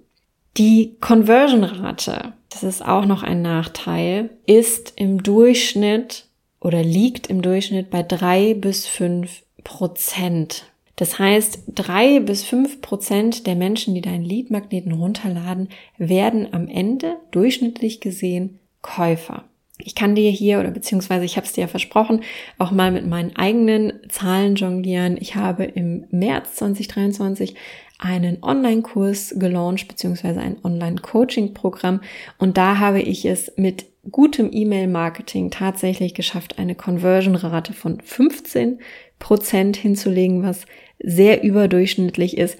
Die 0.57 0.97
Conversion 1.01 1.65
Rate 1.65 2.35
das 2.51 2.65
ist 2.65 2.85
auch 2.85 3.07
noch 3.07 3.23
ein 3.23 3.43
Nachteil, 3.43 4.31
ist 4.45 4.93
im 4.97 5.23
Durchschnitt 5.23 6.27
oder 6.61 6.83
liegt 6.83 7.29
im 7.29 7.43
Durchschnitt 7.43 7.91
bei 7.91 8.03
drei 8.03 8.55
bis 8.55 8.87
fünf 8.87 9.43
Prozent. 9.65 10.70
Das 11.01 11.19
heißt, 11.19 11.63
drei 11.75 12.21
bis 12.21 12.45
fünf 12.45 12.83
Prozent 12.83 13.47
der 13.47 13.55
Menschen, 13.55 13.95
die 13.95 14.03
deinen 14.03 14.23
Leadmagneten 14.23 14.93
runterladen, 14.93 15.71
werden 15.97 16.53
am 16.53 16.69
Ende 16.69 17.17
durchschnittlich 17.31 18.01
gesehen 18.01 18.59
Käufer. 18.83 19.45
Ich 19.79 19.95
kann 19.95 20.15
dir 20.15 20.31
hier 20.31 20.61
oder 20.61 20.71
beziehungsweise 20.71 21.25
ich 21.25 21.39
habe 21.39 21.47
es 21.47 21.55
dir 21.55 21.63
ja 21.63 21.69
versprochen, 21.69 22.21
auch 22.59 22.71
mal 22.71 22.93
mit 22.93 23.07
meinen 23.07 23.35
eigenen 23.35 23.95
Zahlen 24.11 24.57
jonglieren. 24.57 25.17
Ich 25.19 25.37
habe 25.37 25.65
im 25.65 26.05
März 26.11 26.57
2023 26.57 27.55
einen 27.99 28.43
Online-Kurs 28.43 29.37
gelauncht, 29.39 29.89
beziehungsweise 29.89 30.41
ein 30.41 30.59
Online-Coaching-Programm. 30.63 32.03
Und 32.37 32.59
da 32.59 32.79
habe 32.79 33.01
ich 33.01 33.25
es 33.25 33.55
mit 33.57 33.87
gutem 34.11 34.51
E-Mail-Marketing 34.53 35.51
tatsächlich 35.51 36.13
geschafft, 36.13 36.59
eine 36.59 36.75
Conversion-Rate 36.75 37.73
von 37.73 38.03
15 38.03 38.81
Prozent 39.21 39.77
hinzulegen, 39.77 40.43
was 40.43 40.67
sehr 40.99 41.45
überdurchschnittlich 41.45 42.37
ist. 42.37 42.59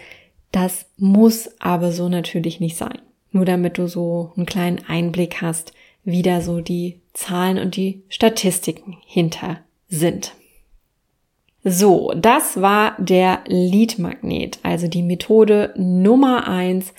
Das 0.53 0.87
muss 0.97 1.51
aber 1.59 1.91
so 1.91 2.09
natürlich 2.09 2.61
nicht 2.61 2.77
sein. 2.77 3.01
Nur 3.33 3.45
damit 3.45 3.79
du 3.79 3.89
so 3.89 4.33
einen 4.37 4.47
kleinen 4.47 4.81
Einblick 4.87 5.43
hast, 5.43 5.73
wie 6.05 6.23
da 6.23 6.41
so 6.41 6.61
die 6.61 7.01
Zahlen 7.13 7.59
und 7.59 7.77
die 7.77 8.03
Statistiken 8.09 8.99
hinter 9.05 9.59
sind. 9.89 10.35
So, 11.63 12.13
das 12.17 12.61
war 12.61 12.97
der 12.99 13.41
Lead-Magnet, 13.47 14.61
also 14.63 14.89
die 14.89 15.03
Methode 15.03 15.75
Nummer 15.77 16.49
eins, 16.49 16.95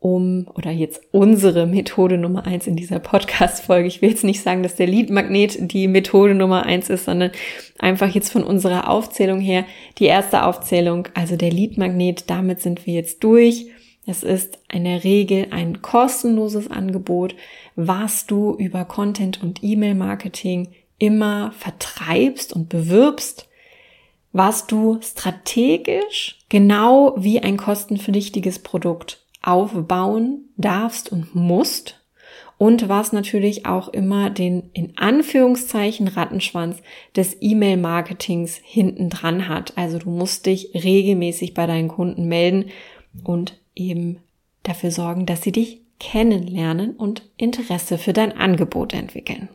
um, 0.00 0.48
oder 0.54 0.70
jetzt 0.70 1.02
unsere 1.12 1.66
Methode 1.66 2.16
Nummer 2.16 2.46
eins 2.46 2.66
in 2.66 2.74
dieser 2.74 2.98
Podcast-Folge. 2.98 3.86
Ich 3.86 4.00
will 4.00 4.08
jetzt 4.08 4.24
nicht 4.24 4.42
sagen, 4.42 4.62
dass 4.62 4.74
der 4.74 4.86
Lead-Magnet 4.86 5.70
die 5.72 5.88
Methode 5.88 6.34
Nummer 6.34 6.64
eins 6.64 6.88
ist, 6.88 7.04
sondern 7.04 7.30
einfach 7.78 8.08
jetzt 8.08 8.32
von 8.32 8.42
unserer 8.42 8.88
Aufzählung 8.88 9.40
her 9.40 9.66
die 9.98 10.06
erste 10.06 10.44
Aufzählung, 10.46 11.08
also 11.14 11.36
der 11.36 11.50
Lead-Magnet, 11.50 12.30
damit 12.30 12.62
sind 12.62 12.86
wir 12.86 12.94
jetzt 12.94 13.22
durch. 13.22 13.66
Es 14.06 14.22
ist 14.22 14.58
in 14.72 14.84
der 14.84 15.04
Regel 15.04 15.48
ein 15.50 15.82
kostenloses 15.82 16.70
Angebot, 16.70 17.34
was 17.76 18.26
du 18.26 18.56
über 18.56 18.86
Content 18.86 19.42
und 19.42 19.62
E-Mail-Marketing 19.62 20.68
immer 20.98 21.52
vertreibst 21.52 22.54
und 22.54 22.70
bewirbst, 22.70 23.48
was 24.32 24.66
du 24.66 24.98
strategisch 25.02 26.38
genau 26.48 27.14
wie 27.18 27.40
ein 27.40 27.58
kostenpflichtiges 27.58 28.60
Produkt 28.60 29.20
aufbauen 29.42 30.48
darfst 30.56 31.10
und 31.10 31.34
musst 31.34 32.00
und 32.60 32.90
was 32.90 33.12
natürlich 33.12 33.64
auch 33.64 33.88
immer 33.88 34.28
den 34.28 34.68
in 34.74 34.92
Anführungszeichen 34.98 36.08
Rattenschwanz 36.08 36.82
des 37.16 37.38
E-Mail-Marketings 37.40 38.60
hinten 38.62 39.08
dran 39.08 39.48
hat. 39.48 39.78
Also 39.78 39.98
du 39.98 40.10
musst 40.10 40.44
dich 40.44 40.72
regelmäßig 40.74 41.54
bei 41.54 41.66
deinen 41.66 41.88
Kunden 41.88 42.28
melden 42.28 42.66
und 43.24 43.58
eben 43.74 44.18
dafür 44.62 44.90
sorgen, 44.90 45.24
dass 45.24 45.40
sie 45.40 45.52
dich 45.52 45.80
kennenlernen 45.98 46.96
und 46.96 47.22
Interesse 47.38 47.96
für 47.96 48.12
dein 48.12 48.36
Angebot 48.36 48.92
entwickeln. 48.92 49.48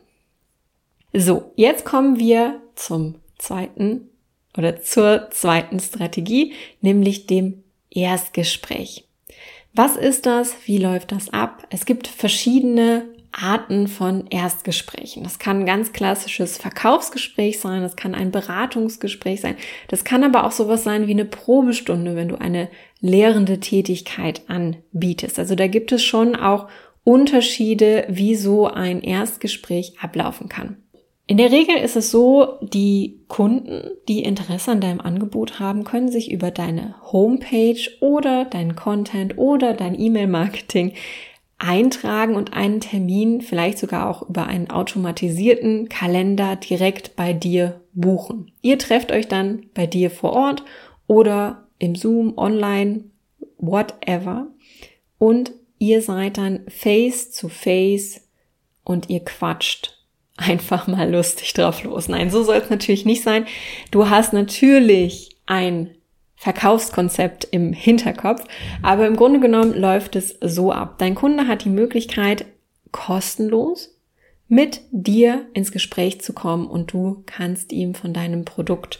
So, 1.13 1.51
jetzt 1.55 1.85
kommen 1.85 2.17
wir 2.17 2.59
zum 2.73 3.15
zweiten 3.37 4.09
oder 4.57 4.81
zur 4.81 5.29
zweiten 5.29 5.79
Strategie, 5.79 6.53
nämlich 6.81 7.27
dem 7.27 7.63
Erstgespräch. 7.91 9.04
Was 9.75 9.97
ist 9.97 10.25
das? 10.25 10.55
Wie 10.65 10.77
läuft 10.77 11.11
das 11.11 11.33
ab? 11.33 11.67
Es 11.69 11.85
gibt 11.85 12.07
verschiedene 12.07 13.03
Arten 13.33 13.89
von 13.89 14.27
Erstgesprächen. 14.27 15.23
Das 15.23 15.37
kann 15.37 15.59
ein 15.59 15.65
ganz 15.65 15.91
klassisches 15.91 16.57
Verkaufsgespräch 16.57 17.59
sein, 17.59 17.81
das 17.81 17.97
kann 17.97 18.15
ein 18.15 18.31
Beratungsgespräch 18.31 19.41
sein, 19.41 19.57
das 19.89 20.05
kann 20.05 20.23
aber 20.23 20.45
auch 20.45 20.53
sowas 20.53 20.85
sein 20.85 21.07
wie 21.07 21.11
eine 21.11 21.25
Probestunde, 21.25 22.15
wenn 22.15 22.29
du 22.29 22.39
eine 22.39 22.69
lehrende 23.01 23.59
Tätigkeit 23.59 24.43
anbietest. 24.47 25.37
Also 25.37 25.55
da 25.55 25.67
gibt 25.67 25.91
es 25.91 26.01
schon 26.05 26.37
auch 26.37 26.69
Unterschiede, 27.03 28.05
wie 28.07 28.35
so 28.35 28.67
ein 28.67 29.01
Erstgespräch 29.01 29.95
ablaufen 29.99 30.47
kann. 30.47 30.77
In 31.27 31.37
der 31.37 31.51
Regel 31.51 31.77
ist 31.77 31.95
es 31.95 32.11
so, 32.11 32.59
die 32.61 33.19
Kunden, 33.27 33.89
die 34.07 34.21
Interesse 34.21 34.71
an 34.71 34.81
deinem 34.81 35.01
Angebot 35.01 35.59
haben, 35.59 35.83
können 35.83 36.11
sich 36.11 36.31
über 36.31 36.51
deine 36.51 36.95
Homepage 37.11 37.79
oder 37.99 38.45
deinen 38.45 38.75
Content 38.75 39.35
oder 39.37 39.73
dein 39.73 39.99
E-Mail-Marketing 39.99 40.93
eintragen 41.57 42.35
und 42.35 42.53
einen 42.53 42.79
Termin 42.79 43.41
vielleicht 43.41 43.79
sogar 43.79 44.07
auch 44.07 44.29
über 44.29 44.45
einen 44.45 44.69
automatisierten 44.69 45.89
Kalender 45.89 46.57
direkt 46.57 47.15
bei 47.15 47.33
dir 47.33 47.81
buchen. 47.93 48.51
Ihr 48.61 48.77
trefft 48.77 49.11
euch 49.11 49.27
dann 49.27 49.65
bei 49.73 49.87
dir 49.87 50.11
vor 50.11 50.33
Ort 50.33 50.63
oder 51.07 51.67
im 51.79 51.95
Zoom, 51.95 52.37
online, 52.37 53.05
whatever 53.57 54.47
und 55.17 55.53
ihr 55.79 56.01
seid 56.01 56.37
dann 56.37 56.65
face 56.67 57.31
to 57.31 57.47
face 57.47 58.21
und 58.83 59.09
ihr 59.09 59.21
quatscht 59.21 59.94
einfach 60.37 60.87
mal 60.87 61.09
lustig 61.09 61.53
drauf 61.53 61.83
los. 61.83 62.07
Nein, 62.07 62.29
so 62.29 62.43
soll 62.43 62.57
es 62.57 62.69
natürlich 62.69 63.05
nicht 63.05 63.23
sein. 63.23 63.45
Du 63.91 64.09
hast 64.09 64.33
natürlich 64.33 65.37
ein 65.45 65.91
Verkaufskonzept 66.35 67.47
im 67.51 67.71
Hinterkopf, 67.73 68.43
aber 68.81 69.07
im 69.07 69.15
Grunde 69.15 69.39
genommen 69.39 69.73
läuft 69.73 70.15
es 70.15 70.37
so 70.41 70.71
ab. 70.71 70.95
Dein 70.97 71.15
Kunde 71.15 71.47
hat 71.47 71.63
die 71.63 71.69
Möglichkeit, 71.69 72.45
kostenlos 72.91 73.95
mit 74.47 74.81
dir 74.91 75.47
ins 75.53 75.71
Gespräch 75.71 76.21
zu 76.21 76.33
kommen 76.33 76.67
und 76.67 76.93
du 76.93 77.23
kannst 77.25 77.71
ihm 77.71 77.95
von 77.95 78.13
deinem 78.13 78.45
Produkt 78.45 78.99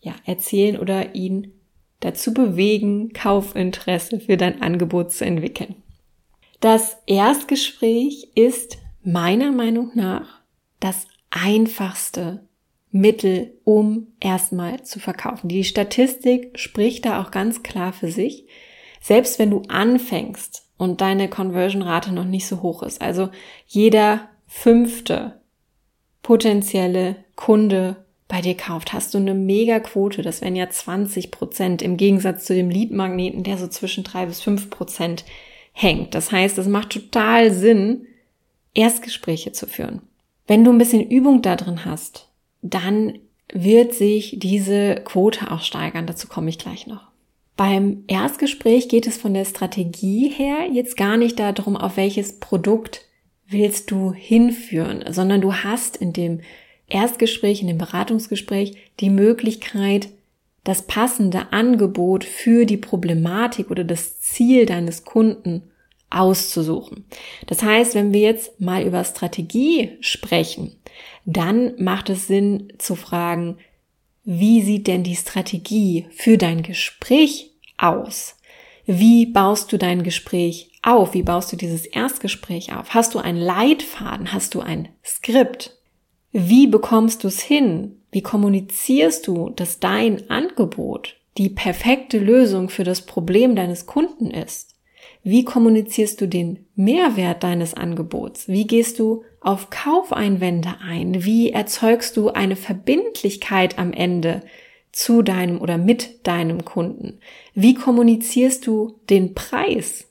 ja 0.00 0.14
erzählen 0.24 0.78
oder 0.78 1.14
ihn 1.14 1.52
dazu 2.00 2.32
bewegen, 2.32 3.12
Kaufinteresse 3.12 4.20
für 4.20 4.36
dein 4.36 4.62
Angebot 4.62 5.12
zu 5.12 5.24
entwickeln. 5.24 5.76
Das 6.60 6.96
Erstgespräch 7.06 8.30
ist 8.34 8.78
meiner 9.02 9.52
Meinung 9.52 9.92
nach 9.94 10.39
das 10.80 11.06
einfachste 11.30 12.42
Mittel, 12.90 13.52
um 13.64 14.08
erstmal 14.18 14.82
zu 14.82 14.98
verkaufen. 14.98 15.48
Die 15.48 15.64
Statistik 15.64 16.58
spricht 16.58 17.04
da 17.04 17.22
auch 17.22 17.30
ganz 17.30 17.62
klar 17.62 17.92
für 17.92 18.10
sich. 18.10 18.46
Selbst 19.00 19.38
wenn 19.38 19.50
du 19.50 19.62
anfängst 19.68 20.64
und 20.76 21.00
deine 21.00 21.28
Conversion-Rate 21.28 22.12
noch 22.12 22.24
nicht 22.24 22.46
so 22.46 22.62
hoch 22.62 22.82
ist, 22.82 23.00
also 23.00 23.30
jeder 23.66 24.28
fünfte 24.46 25.40
potenzielle 26.22 27.16
Kunde 27.36 28.04
bei 28.26 28.40
dir 28.40 28.56
kauft, 28.56 28.92
hast 28.92 29.14
du 29.14 29.18
eine 29.18 29.34
Mega-Quote. 29.34 30.22
Das 30.22 30.40
wären 30.40 30.56
ja 30.56 30.68
20 30.68 31.30
Prozent 31.30 31.82
im 31.82 31.96
Gegensatz 31.96 32.44
zu 32.44 32.54
dem 32.54 32.70
Lead-Magneten, 32.70 33.42
der 33.42 33.56
so 33.56 33.68
zwischen 33.68 34.04
drei 34.04 34.26
bis 34.26 34.40
fünf 34.40 34.70
Prozent 34.70 35.24
hängt. 35.72 36.14
Das 36.14 36.30
heißt, 36.32 36.58
es 36.58 36.66
macht 36.66 36.90
total 36.90 37.52
Sinn, 37.52 38.06
Erstgespräche 38.74 39.52
zu 39.52 39.66
führen. 39.66 40.02
Wenn 40.50 40.64
du 40.64 40.72
ein 40.72 40.78
bisschen 40.78 41.08
Übung 41.08 41.42
da 41.42 41.54
drin 41.54 41.84
hast, 41.84 42.28
dann 42.60 43.20
wird 43.52 43.94
sich 43.94 44.40
diese 44.40 44.96
Quote 44.96 45.48
auch 45.52 45.62
steigern. 45.62 46.08
Dazu 46.08 46.26
komme 46.26 46.50
ich 46.50 46.58
gleich 46.58 46.88
noch. 46.88 47.02
Beim 47.56 48.02
Erstgespräch 48.08 48.88
geht 48.88 49.06
es 49.06 49.16
von 49.16 49.32
der 49.32 49.44
Strategie 49.44 50.28
her 50.28 50.66
jetzt 50.72 50.96
gar 50.96 51.16
nicht 51.16 51.38
darum, 51.38 51.76
auf 51.76 51.96
welches 51.96 52.40
Produkt 52.40 53.02
willst 53.46 53.92
du 53.92 54.12
hinführen, 54.12 55.04
sondern 55.12 55.40
du 55.40 55.54
hast 55.54 55.96
in 55.96 56.12
dem 56.12 56.40
Erstgespräch, 56.88 57.60
in 57.60 57.68
dem 57.68 57.78
Beratungsgespräch 57.78 58.76
die 58.98 59.10
Möglichkeit, 59.10 60.08
das 60.64 60.82
passende 60.82 61.52
Angebot 61.52 62.24
für 62.24 62.66
die 62.66 62.76
Problematik 62.76 63.70
oder 63.70 63.84
das 63.84 64.18
Ziel 64.18 64.66
deines 64.66 65.04
Kunden 65.04 65.69
auszusuchen. 66.10 67.04
Das 67.46 67.62
heißt, 67.62 67.94
wenn 67.94 68.12
wir 68.12 68.20
jetzt 68.20 68.60
mal 68.60 68.82
über 68.82 69.04
Strategie 69.04 69.96
sprechen, 70.00 70.76
dann 71.24 71.72
macht 71.78 72.10
es 72.10 72.26
Sinn 72.26 72.72
zu 72.78 72.96
fragen, 72.96 73.58
wie 74.24 74.62
sieht 74.62 74.86
denn 74.86 75.02
die 75.02 75.16
Strategie 75.16 76.06
für 76.10 76.36
dein 76.36 76.62
Gespräch 76.62 77.52
aus? 77.78 78.36
Wie 78.86 79.26
baust 79.26 79.72
du 79.72 79.78
dein 79.78 80.02
Gespräch 80.02 80.72
auf? 80.82 81.14
Wie 81.14 81.22
baust 81.22 81.52
du 81.52 81.56
dieses 81.56 81.86
Erstgespräch 81.86 82.74
auf? 82.74 82.90
Hast 82.90 83.14
du 83.14 83.18
einen 83.18 83.40
Leitfaden? 83.40 84.32
Hast 84.32 84.54
du 84.54 84.60
ein 84.60 84.88
Skript? 85.04 85.76
Wie 86.32 86.66
bekommst 86.66 87.24
du 87.24 87.28
es 87.28 87.40
hin? 87.40 88.02
Wie 88.10 88.22
kommunizierst 88.22 89.26
du, 89.26 89.50
dass 89.50 89.78
dein 89.80 90.28
Angebot 90.30 91.16
die 91.38 91.48
perfekte 91.48 92.18
Lösung 92.18 92.68
für 92.68 92.84
das 92.84 93.02
Problem 93.02 93.54
deines 93.54 93.86
Kunden 93.86 94.30
ist? 94.30 94.69
Wie 95.22 95.44
kommunizierst 95.44 96.20
du 96.20 96.26
den 96.26 96.66
Mehrwert 96.76 97.42
deines 97.42 97.74
Angebots? 97.74 98.48
Wie 98.48 98.66
gehst 98.66 98.98
du 98.98 99.24
auf 99.40 99.68
Kaufeinwände 99.70 100.76
ein? 100.82 101.24
Wie 101.24 101.50
erzeugst 101.50 102.16
du 102.16 102.30
eine 102.30 102.56
Verbindlichkeit 102.56 103.78
am 103.78 103.92
Ende 103.92 104.42
zu 104.92 105.22
deinem 105.22 105.60
oder 105.60 105.76
mit 105.76 106.26
deinem 106.26 106.64
Kunden? 106.64 107.20
Wie 107.54 107.74
kommunizierst 107.74 108.66
du 108.66 108.98
den 109.10 109.34
Preis? 109.34 110.08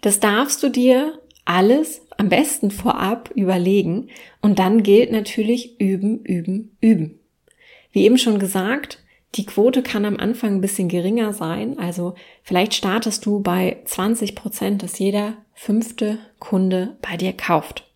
Das 0.00 0.20
darfst 0.20 0.62
du 0.62 0.68
dir 0.68 1.18
alles 1.44 2.02
am 2.16 2.28
besten 2.28 2.70
vorab 2.70 3.30
überlegen 3.34 4.08
und 4.40 4.58
dann 4.58 4.82
gilt 4.82 5.12
natürlich 5.12 5.80
üben, 5.80 6.24
üben, 6.24 6.76
üben. 6.80 7.18
Wie 7.92 8.04
eben 8.04 8.18
schon 8.18 8.38
gesagt, 8.38 9.01
die 9.34 9.46
Quote 9.46 9.82
kann 9.82 10.04
am 10.04 10.18
Anfang 10.18 10.56
ein 10.56 10.60
bisschen 10.60 10.88
geringer 10.88 11.32
sein. 11.32 11.78
Also 11.78 12.14
vielleicht 12.42 12.74
startest 12.74 13.24
du 13.24 13.40
bei 13.40 13.78
20 13.84 14.34
Prozent, 14.34 14.82
dass 14.82 14.98
jeder 14.98 15.34
fünfte 15.54 16.18
Kunde 16.38 16.96
bei 17.00 17.16
dir 17.16 17.32
kauft. 17.32 17.90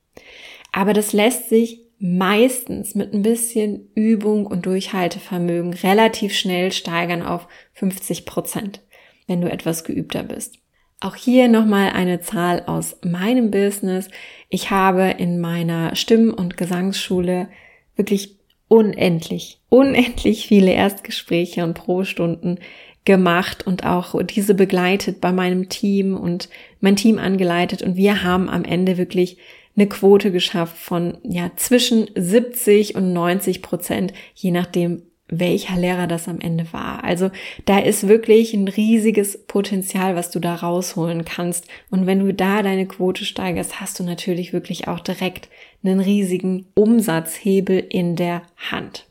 Aber 0.73 0.93
das 0.93 1.13
lässt 1.13 1.49
sich 1.49 1.81
meistens 1.99 2.95
mit 2.95 3.15
ein 3.15 3.23
bisschen 3.23 3.89
Übung 3.95 4.47
und 4.47 4.67
Durchhaltevermögen 4.67 5.73
relativ 5.75 6.35
schnell 6.35 6.73
steigern 6.73 7.23
auf 7.23 7.49
50 7.75 8.27
Prozent. 8.27 8.83
wenn 9.29 9.41
du 9.41 9.51
etwas 9.51 9.83
geübter 9.83 10.23
bist. 10.23 10.61
Auch 11.01 11.17
hier 11.17 11.49
nochmal 11.49 11.91
eine 11.91 12.21
Zahl 12.21 12.63
aus 12.67 12.97
meinem 13.05 13.51
Business. 13.51 14.09
Ich 14.49 14.71
habe 14.71 15.17
in 15.19 15.41
meiner 15.41 15.97
Stimm- 15.97 16.33
und 16.33 16.57
Gesangsschule 16.57 17.49
wirklich 17.97 18.36
unendlich, 18.69 19.61
unendlich 19.69 20.47
viele 20.47 20.73
Erstgespräche 20.73 21.65
und 21.65 21.75
Probestunden 21.75 22.59
gemacht 23.05 23.67
und 23.67 23.85
auch 23.85 24.21
diese 24.25 24.55
begleitet 24.55 25.21
bei 25.21 25.33
meinem 25.33 25.69
Team 25.69 26.17
und 26.17 26.49
mein 26.81 26.97
Team 26.97 27.19
angeleitet 27.19 27.83
und 27.83 27.97
wir 27.97 28.25
haben 28.25 28.49
am 28.49 28.65
Ende 28.65 28.99
wirklich 28.99 29.39
eine 29.77 29.87
Quote 29.87 30.33
geschafft 30.33 30.77
von 30.77 31.19
ja 31.23 31.51
zwischen 31.57 32.09
70 32.15 32.95
und 32.97 33.13
90 33.13 33.63
Prozent, 33.63 34.13
je 34.35 34.51
nachdem, 34.51 35.03
welcher 35.29 35.77
Lehrer 35.77 36.07
das 36.07 36.29
am 36.29 36.41
Ende 36.41 36.73
war. 36.73 37.03
Also 37.03 37.31
da 37.65 37.79
ist 37.79 38.07
wirklich 38.07 38.55
ein 38.55 38.69
riesiges 38.69 39.45
Potenzial, 39.47 40.15
was 40.15 40.31
du 40.31 40.39
da 40.39 40.55
rausholen 40.55 41.25
kannst. 41.25 41.67
Und 41.91 42.07
wenn 42.07 42.21
du 42.21 42.33
da 42.33 42.63
deine 42.63 42.87
Quote 42.87 43.25
steigerst, 43.25 43.81
hast 43.81 43.99
du 43.99 44.05
natürlich 44.05 44.53
wirklich 44.53 44.87
auch 44.87 45.01
direkt 45.01 45.49
einen 45.83 46.01
riesigen 46.01 46.67
Umsatzhebel 46.75 47.79
in 47.79 48.17
der 48.17 48.43
Hand. 48.71 49.07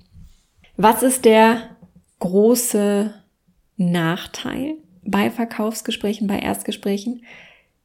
Was 0.78 1.04
ist 1.04 1.26
der 1.26 1.76
große 2.20 3.14
Nachteil 3.78 4.76
bei 5.04 5.30
Verkaufsgesprächen, 5.30 6.28
bei 6.28 6.40
Erstgesprächen? 6.40 7.24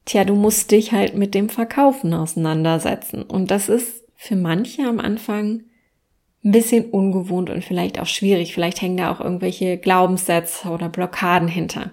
Tja, 0.05 0.23
du 0.23 0.35
musst 0.35 0.71
dich 0.71 0.91
halt 0.91 1.15
mit 1.15 1.33
dem 1.33 1.49
Verkaufen 1.49 2.13
auseinandersetzen. 2.13 3.23
Und 3.23 3.51
das 3.51 3.69
ist 3.69 4.03
für 4.15 4.35
manche 4.35 4.83
am 4.83 4.99
Anfang 4.99 5.63
ein 6.43 6.51
bisschen 6.51 6.85
ungewohnt 6.89 7.49
und 7.49 7.63
vielleicht 7.63 7.99
auch 7.99 8.07
schwierig. 8.07 8.53
Vielleicht 8.53 8.81
hängen 8.81 8.97
da 8.97 9.11
auch 9.11 9.19
irgendwelche 9.19 9.77
Glaubenssätze 9.77 10.69
oder 10.69 10.89
Blockaden 10.89 11.47
hinter. 11.47 11.91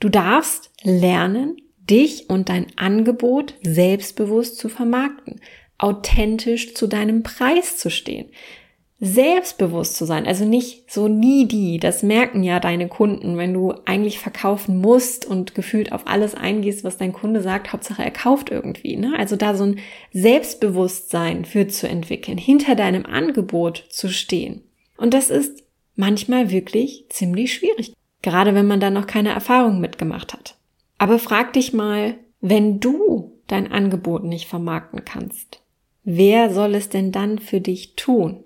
Du 0.00 0.08
darfst 0.08 0.70
lernen, 0.82 1.56
dich 1.88 2.28
und 2.28 2.48
dein 2.48 2.66
Angebot 2.76 3.54
selbstbewusst 3.62 4.58
zu 4.58 4.68
vermarkten, 4.68 5.40
authentisch 5.78 6.74
zu 6.74 6.86
deinem 6.86 7.22
Preis 7.22 7.76
zu 7.76 7.90
stehen 7.90 8.30
selbstbewusst 9.00 9.96
zu 9.96 10.04
sein, 10.06 10.26
also 10.26 10.44
nicht 10.44 10.90
so 10.90 11.06
needy, 11.06 11.78
das 11.78 12.02
merken 12.02 12.42
ja 12.42 12.58
deine 12.58 12.88
Kunden, 12.88 13.36
wenn 13.36 13.54
du 13.54 13.72
eigentlich 13.84 14.18
verkaufen 14.18 14.80
musst 14.80 15.24
und 15.24 15.54
gefühlt 15.54 15.92
auf 15.92 16.06
alles 16.08 16.34
eingehst, 16.34 16.82
was 16.82 16.98
dein 16.98 17.12
Kunde 17.12 17.40
sagt, 17.40 17.72
Hauptsache 17.72 18.02
er 18.02 18.10
kauft 18.10 18.50
irgendwie, 18.50 18.96
ne? 18.96 19.14
Also 19.16 19.36
da 19.36 19.54
so 19.54 19.64
ein 19.64 19.78
Selbstbewusstsein 20.12 21.44
für 21.44 21.68
zu 21.68 21.88
entwickeln, 21.88 22.38
hinter 22.38 22.74
deinem 22.74 23.06
Angebot 23.06 23.84
zu 23.88 24.08
stehen. 24.08 24.62
Und 24.96 25.14
das 25.14 25.30
ist 25.30 25.62
manchmal 25.94 26.50
wirklich 26.50 27.06
ziemlich 27.08 27.54
schwierig, 27.54 27.92
gerade 28.22 28.54
wenn 28.56 28.66
man 28.66 28.80
da 28.80 28.90
noch 28.90 29.06
keine 29.06 29.30
Erfahrung 29.30 29.80
mitgemacht 29.80 30.32
hat. 30.32 30.56
Aber 30.98 31.20
frag 31.20 31.52
dich 31.52 31.72
mal, 31.72 32.16
wenn 32.40 32.80
du 32.80 33.38
dein 33.46 33.70
Angebot 33.70 34.24
nicht 34.24 34.48
vermarkten 34.48 35.04
kannst, 35.04 35.62
wer 36.10 36.50
soll 36.50 36.74
es 36.74 36.88
denn 36.88 37.12
dann 37.12 37.38
für 37.38 37.60
dich 37.60 37.94
tun? 37.94 38.42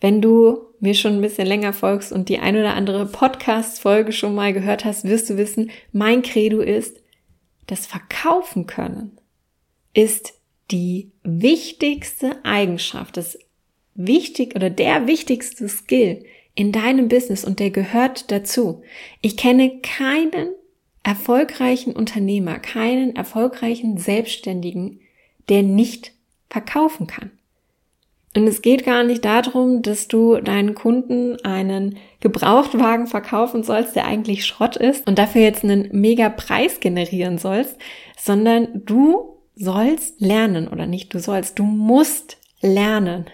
Wenn 0.00 0.22
du 0.22 0.58
mir 0.80 0.94
schon 0.94 1.16
ein 1.16 1.20
bisschen 1.20 1.46
länger 1.46 1.74
folgst 1.74 2.12
und 2.12 2.30
die 2.30 2.38
ein 2.38 2.56
oder 2.56 2.72
andere 2.72 3.04
Podcast-Folge 3.04 4.12
schon 4.12 4.34
mal 4.34 4.54
gehört 4.54 4.86
hast, 4.86 5.04
wirst 5.04 5.28
du 5.28 5.36
wissen, 5.36 5.70
mein 5.92 6.22
Credo 6.22 6.60
ist, 6.60 7.02
das 7.66 7.86
Verkaufen 7.86 8.66
können 8.66 9.18
ist 9.92 10.34
die 10.70 11.10
wichtigste 11.22 12.42
Eigenschaft, 12.44 13.16
das 13.16 13.38
wichtig 13.94 14.54
oder 14.54 14.70
der 14.70 15.06
wichtigste 15.06 15.68
Skill 15.68 16.24
in 16.54 16.72
deinem 16.72 17.08
Business 17.08 17.44
und 17.44 17.60
der 17.60 17.70
gehört 17.70 18.30
dazu. 18.30 18.82
Ich 19.20 19.36
kenne 19.36 19.80
keinen 19.80 20.50
erfolgreichen 21.02 21.94
Unternehmer, 21.94 22.58
keinen 22.58 23.14
erfolgreichen 23.14 23.96
Selbstständigen, 23.96 25.00
der 25.48 25.62
nicht 25.62 26.15
verkaufen 26.48 27.06
kann. 27.06 27.30
Und 28.36 28.46
es 28.46 28.60
geht 28.60 28.84
gar 28.84 29.02
nicht 29.02 29.24
darum, 29.24 29.80
dass 29.80 30.08
du 30.08 30.36
deinen 30.42 30.74
Kunden 30.74 31.40
einen 31.42 31.96
Gebrauchtwagen 32.20 33.06
verkaufen 33.06 33.62
sollst, 33.62 33.96
der 33.96 34.06
eigentlich 34.06 34.44
Schrott 34.44 34.76
ist 34.76 35.06
und 35.06 35.18
dafür 35.18 35.40
jetzt 35.40 35.64
einen 35.64 35.88
mega 35.92 36.28
Preis 36.28 36.80
generieren 36.80 37.38
sollst, 37.38 37.78
sondern 38.18 38.82
du 38.84 39.38
sollst 39.54 40.20
lernen 40.20 40.68
oder 40.68 40.86
nicht 40.86 41.14
du 41.14 41.18
sollst, 41.18 41.58
du 41.58 41.62
musst 41.64 42.36
lernen, 42.60 43.24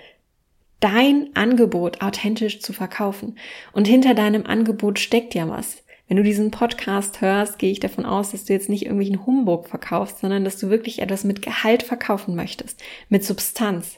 dein 0.79 1.31
Angebot 1.35 2.01
authentisch 2.01 2.61
zu 2.61 2.73
verkaufen. 2.73 3.37
Und 3.73 3.89
hinter 3.89 4.15
deinem 4.15 4.47
Angebot 4.47 5.01
steckt 5.01 5.35
ja 5.35 5.49
was. 5.49 5.82
Wenn 6.13 6.19
du 6.19 6.25
diesen 6.25 6.51
Podcast 6.51 7.23
hörst, 7.23 7.59
gehe 7.59 7.73
ich 7.73 7.81
davon 7.81 8.05
aus, 8.05 8.33
dass 8.33 8.45
du 8.45 8.53
jetzt 8.53 8.69
nicht 8.69 8.83
irgendwelchen 8.83 9.25
Humbug 9.25 9.67
verkaufst, 9.67 10.19
sondern 10.19 10.45
dass 10.45 10.59
du 10.59 10.69
wirklich 10.69 11.01
etwas 11.01 11.25
mit 11.25 11.41
Gehalt 11.41 11.83
verkaufen 11.83 12.37
möchtest, 12.37 12.83
mit 13.09 13.25
Substanz. 13.25 13.97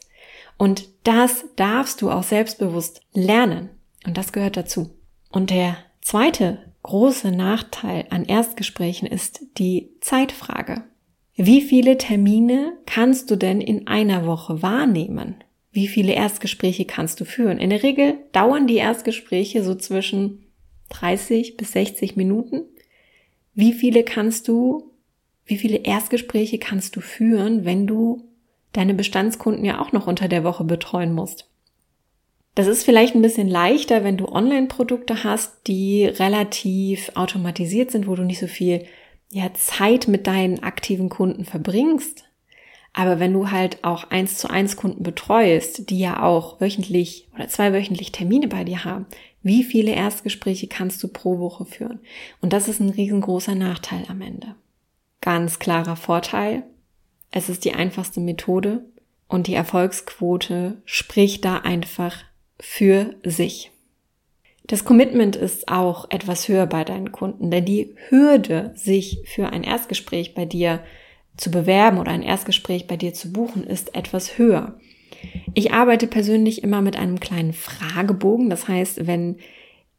Und 0.57 0.88
das 1.03 1.44
darfst 1.57 2.00
du 2.00 2.12
auch 2.12 2.22
selbstbewusst 2.22 3.00
lernen. 3.14 3.70
Und 4.07 4.16
das 4.16 4.33
gehört 4.33 4.57
dazu. 4.57 4.90
Und 5.33 5.50
der 5.50 5.77
zweite 6.03 6.59
große 6.85 7.33
Nachteil 7.33 8.07
an 8.11 8.27
Erstgesprächen 8.27 9.09
ist 9.09 9.40
die 9.59 9.90
Zeitfrage. 10.00 10.85
Wie 11.35 11.62
viele 11.62 11.98
Termine 11.98 12.74
kannst 12.87 13.29
du 13.33 13.35
denn 13.35 13.61
in 13.61 13.88
einer 13.88 14.24
Woche 14.24 14.62
wahrnehmen? 14.62 15.42
Wie 15.72 15.88
viele 15.88 16.12
Erstgespräche 16.12 16.85
kannst 16.85 17.18
du 17.20 17.24
führen? 17.24 17.59
In 17.59 17.70
der 17.70 17.83
Regel 17.83 18.18
dauern 18.31 18.68
die 18.68 18.77
Erstgespräche 18.77 19.64
so 19.64 19.74
zwischen 19.74 20.43
30 21.00 21.57
bis 21.57 21.72
60 21.72 22.16
Minuten. 22.16 22.62
Wie 23.54 23.72
viele 23.72 24.02
kannst 24.02 24.48
du, 24.48 24.90
wie 25.44 25.59
viele 25.59 25.78
Erstgespräche 25.78 26.59
kannst 26.59 26.96
du 26.96 27.00
führen, 27.00 27.64
wenn 27.64 27.87
du 27.87 28.24
deine 28.72 28.94
Bestandskunden 28.94 29.64
ja 29.64 29.80
auch 29.80 29.92
noch 29.92 30.07
unter 30.07 30.28
der 30.28 30.44
Woche 30.44 30.64
betreuen 30.64 31.12
musst. 31.12 31.48
Das 32.54 32.66
ist 32.66 32.85
vielleicht 32.85 33.14
ein 33.14 33.22
bisschen 33.22 33.48
leichter, 33.48 34.04
wenn 34.04 34.16
du 34.16 34.28
Online-Produkte 34.28 35.24
hast, 35.24 35.66
die 35.66 36.04
relativ 36.04 37.11
automatisiert 37.14 37.90
sind, 37.90 38.07
wo 38.07 38.14
du 38.14 38.22
nicht 38.22 38.38
so 38.38 38.46
viel 38.46 38.85
ja, 39.30 39.52
Zeit 39.54 40.07
mit 40.07 40.26
deinen 40.26 40.62
aktiven 40.62 41.09
Kunden 41.09 41.44
verbringst. 41.44 42.24
Aber 42.92 43.18
wenn 43.18 43.33
du 43.33 43.50
halt 43.50 43.83
auch 43.83 44.11
eins 44.11 44.38
zu 44.38 44.48
eins 44.48 44.76
Kunden 44.76 45.02
betreust, 45.02 45.90
die 45.90 45.98
ja 45.98 46.22
auch 46.22 46.61
wöchentlich 46.61 47.26
oder 47.35 47.48
zweiwöchentlich 47.48 48.12
Termine 48.12 48.46
bei 48.46 48.62
dir 48.62 48.85
haben, 48.85 49.07
wie 49.44 49.62
viele 49.62 49.92
Erstgespräche 49.92 50.66
kannst 50.66 51.02
du 51.02 51.09
pro 51.09 51.38
Woche 51.38 51.64
führen? 51.64 52.00
Und 52.40 52.52
das 52.52 52.66
ist 52.66 52.80
ein 52.80 52.90
riesengroßer 52.90 53.54
Nachteil 53.54 54.04
am 54.09 54.20
Ende. 54.20 54.57
Ganz 55.20 55.59
klarer 55.59 55.96
Vorteil, 55.96 56.64
es 57.30 57.48
ist 57.48 57.64
die 57.64 57.74
einfachste 57.74 58.20
Methode 58.20 58.85
und 59.28 59.46
die 59.46 59.54
Erfolgsquote 59.54 60.83
spricht 60.85 61.44
da 61.44 61.59
einfach 61.59 62.16
für 62.59 63.14
sich. 63.24 63.70
Das 64.66 64.85
Commitment 64.85 65.37
ist 65.37 65.68
auch 65.68 66.11
etwas 66.11 66.48
höher 66.48 66.66
bei 66.66 66.85
deinen 66.85 67.12
Kunden, 67.12 67.50
denn 67.50 67.66
die 67.66 67.94
Hürde, 68.09 68.72
sich 68.76 69.20
für 69.26 69.50
ein 69.50 69.62
Erstgespräch 69.62 70.35
bei 70.35 70.46
dir 70.46 70.80
zu 71.37 71.50
bewerben 71.50 71.98
oder 71.98 72.12
ein 72.12 72.22
Erstgespräch 72.22 72.87
bei 72.87 72.96
dir 72.96 73.12
zu 73.12 73.30
buchen, 73.30 73.64
ist 73.64 73.94
etwas 73.94 74.38
höher. 74.38 74.78
Ich 75.54 75.72
arbeite 75.72 76.06
persönlich 76.06 76.62
immer 76.62 76.82
mit 76.82 76.96
einem 76.96 77.20
kleinen 77.20 77.52
Fragebogen. 77.52 78.50
Das 78.50 78.68
heißt, 78.68 79.06
wenn 79.06 79.37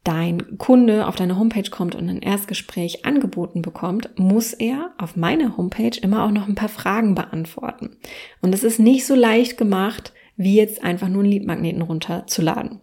dein 0.04 0.56
Kunde 0.58 1.06
auf 1.08 1.16
deine 1.16 1.36
Homepage 1.36 1.68
kommt 1.68 1.96
und 1.96 2.08
ein 2.08 2.22
Erstgespräch 2.22 3.04
angeboten 3.04 3.60
bekommt, 3.60 4.10
muss 4.18 4.52
er 4.52 4.92
auf 4.98 5.16
meiner 5.16 5.56
Homepage 5.56 5.98
immer 6.00 6.24
auch 6.24 6.30
noch 6.30 6.46
ein 6.46 6.54
paar 6.54 6.68
Fragen 6.68 7.14
beantworten. 7.14 7.96
Und 8.40 8.54
es 8.54 8.62
ist 8.62 8.78
nicht 8.78 9.04
so 9.04 9.16
leicht 9.16 9.58
gemacht, 9.58 10.12
wie 10.36 10.54
jetzt 10.54 10.84
einfach 10.84 11.08
nur 11.08 11.22
einen 11.22 11.32
Leadmagneten 11.32 11.82
runterzuladen. 11.82 12.80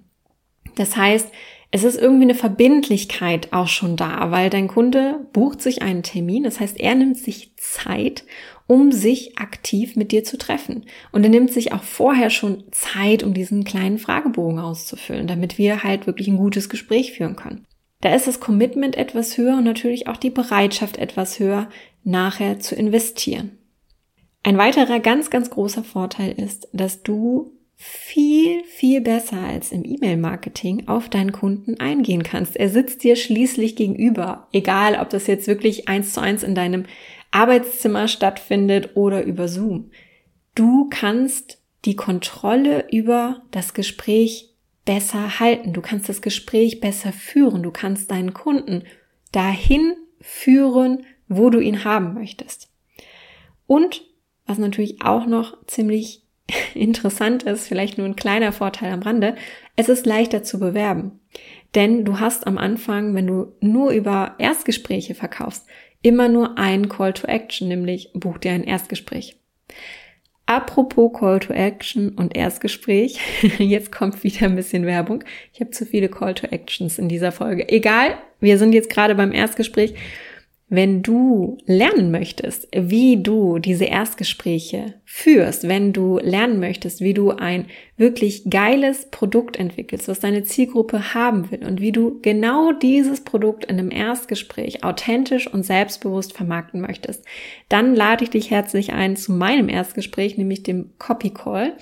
Das 0.76 0.98
heißt, 0.98 1.30
es 1.76 1.84
ist 1.84 2.00
irgendwie 2.00 2.26
eine 2.26 2.36
Verbindlichkeit 2.36 3.52
auch 3.52 3.68
schon 3.68 3.96
da, 3.96 4.30
weil 4.30 4.52
dein 4.52 4.68
Kunde 4.68 5.26
bucht 5.34 5.60
sich 5.60 5.82
einen 5.82 6.04
Termin. 6.04 6.44
Das 6.44 6.60
heißt, 6.60 6.80
er 6.80 6.94
nimmt 6.94 7.18
sich 7.18 7.56
Zeit, 7.58 8.26
um 8.68 8.92
sich 8.92 9.40
aktiv 9.40 9.96
mit 9.96 10.12
dir 10.12 10.24
zu 10.24 10.38
treffen. 10.38 10.86
Und 11.12 11.24
er 11.24 11.32
nimmt 11.32 11.52
sich 11.52 11.74
auch 11.74 11.82
vorher 11.82 12.30
schon 12.30 12.64
Zeit, 12.70 13.24
um 13.24 13.34
diesen 13.34 13.64
kleinen 13.64 13.98
Fragebogen 13.98 14.60
auszufüllen, 14.60 15.26
damit 15.26 15.58
wir 15.58 15.84
halt 15.84 16.06
wirklich 16.06 16.28
ein 16.28 16.38
gutes 16.38 16.70
Gespräch 16.70 17.14
führen 17.14 17.36
können. 17.36 17.66
Da 18.02 18.14
ist 18.14 18.28
das 18.28 18.40
Commitment 18.40 18.96
etwas 18.96 19.40
höher 19.40 19.58
und 19.58 19.64
natürlich 19.64 20.08
auch 20.08 20.18
die 20.18 20.30
Bereitschaft 20.30 20.98
etwas 20.98 21.40
höher, 21.40 21.70
nachher 22.04 22.60
zu 22.60 22.76
investieren. 22.76 23.58
Ein 24.44 24.60
weiterer 24.60 25.00
ganz, 25.00 25.32
ganz 25.32 25.50
großer 25.50 25.84
Vorteil 25.84 26.34
ist, 26.34 26.68
dass 26.72 27.02
du 27.02 27.52
viel, 27.86 28.64
viel 28.64 29.02
besser 29.02 29.40
als 29.40 29.74
im 29.74 29.84
E-Mail-Marketing 29.84 30.88
auf 30.88 31.10
deinen 31.10 31.34
Kunden 31.34 31.82
eingehen 31.82 32.24
kannst. 32.24 32.56
Er 32.56 32.70
sitzt 32.70 33.04
dir 33.04 33.18
schließlich 33.18 33.76
gegenüber, 33.76 34.48
egal 34.54 34.98
ob 35.02 35.10
das 35.10 35.28
jetzt 35.28 35.48
wirklich 35.48 35.90
eins 35.90 36.14
zu 36.14 36.22
eins 36.22 36.44
in 36.44 36.56
deinem 36.56 36.86
Arbeitszimmer 37.32 38.08
stattfindet 38.08 38.96
oder 38.96 39.26
über 39.26 39.50
Zoom. 39.50 39.92
Du 40.56 40.88
kannst 40.90 41.60
die 41.84 41.98
Kontrolle 41.98 42.88
über 42.90 43.42
das 43.52 43.74
Gespräch 43.74 44.54
besser 44.86 45.42
halten. 45.42 45.74
Du 45.74 45.82
kannst 45.82 46.08
das 46.08 46.22
Gespräch 46.22 46.80
besser 46.80 47.12
führen. 47.12 47.64
Du 47.64 47.72
kannst 47.72 48.12
deinen 48.12 48.34
Kunden 48.34 48.84
dahin 49.34 49.94
führen, 50.22 51.06
wo 51.28 51.50
du 51.50 51.60
ihn 51.60 51.84
haben 51.84 52.14
möchtest. 52.14 52.70
Und 53.68 54.06
was 54.46 54.58
natürlich 54.58 55.02
auch 55.02 55.26
noch 55.26 55.66
ziemlich 55.68 56.23
interessant 56.74 57.44
ist, 57.44 57.68
vielleicht 57.68 57.98
nur 57.98 58.08
ein 58.08 58.16
kleiner 58.16 58.52
Vorteil 58.52 58.92
am 58.92 59.02
Rande, 59.02 59.36
es 59.76 59.90
ist 59.90 60.06
leichter 60.06 60.44
zu 60.44 60.60
bewerben. 60.60 61.20
Denn 61.76 62.06
du 62.06 62.20
hast 62.20 62.46
am 62.46 62.58
Anfang, 62.58 63.16
wenn 63.16 63.28
du 63.28 63.54
nur 63.60 63.92
über 63.92 64.36
Erstgespräche 64.38 65.16
verkaufst, 65.16 65.66
immer 66.02 66.30
nur 66.30 66.58
einen 66.58 66.90
Call 66.90 67.14
to 67.14 67.28
Action, 67.28 67.68
nämlich 67.68 68.12
buch 68.14 68.38
dir 68.38 68.52
ein 68.52 68.64
Erstgespräch. 68.64 69.38
Apropos 70.46 71.18
Call 71.18 71.40
to 71.40 71.54
Action 71.54 72.10
und 72.10 72.36
Erstgespräch, 72.36 73.20
jetzt 73.58 73.92
kommt 73.92 74.24
wieder 74.24 74.46
ein 74.46 74.56
bisschen 74.56 74.86
Werbung. 74.86 75.24
Ich 75.54 75.62
habe 75.62 75.72
zu 75.72 75.86
viele 75.86 76.10
Call 76.10 76.36
to 76.36 76.48
Actions 76.48 77.00
in 77.00 77.08
dieser 77.08 77.32
Folge. 77.32 77.68
Egal, 77.70 78.18
wir 78.42 78.58
sind 78.58 78.74
jetzt 78.74 78.90
gerade 78.90 79.16
beim 79.16 79.32
Erstgespräch 79.32 79.96
wenn 80.74 81.04
du 81.04 81.60
lernen 81.68 82.10
möchtest, 82.10 82.68
wie 82.76 83.22
du 83.22 83.60
diese 83.60 83.86
Erstgespräche 83.86 84.96
führst, 85.06 85.68
wenn 85.68 85.94
du 85.94 86.18
lernen 86.18 86.60
möchtest, 86.60 87.00
wie 87.00 87.14
du 87.14 87.30
ein 87.30 87.68
wirklich 87.96 88.50
geiles 88.50 89.12
Produkt 89.12 89.58
entwickelst, 89.58 90.08
was 90.08 90.20
deine 90.20 90.46
Zielgruppe 90.46 91.14
haben 91.14 91.52
will 91.52 91.64
und 91.64 91.80
wie 91.80 91.92
du 91.92 92.20
genau 92.24 92.72
dieses 92.72 93.22
Produkt 93.22 93.66
in 93.66 93.78
einem 93.78 93.92
Erstgespräch 93.92 94.84
authentisch 94.84 95.48
und 95.48 95.64
selbstbewusst 95.64 96.34
vermarkten 96.34 96.82
möchtest, 96.82 97.24
dann 97.70 97.94
lade 97.94 98.24
ich 98.24 98.32
dich 98.32 98.50
herzlich 98.50 98.94
ein 98.94 99.16
zu 99.16 99.32
meinem 99.32 99.70
Erstgespräch, 99.70 100.40
nämlich 100.40 100.64
dem 100.64 100.90
Copy 100.98 101.30
Call. 101.30 101.74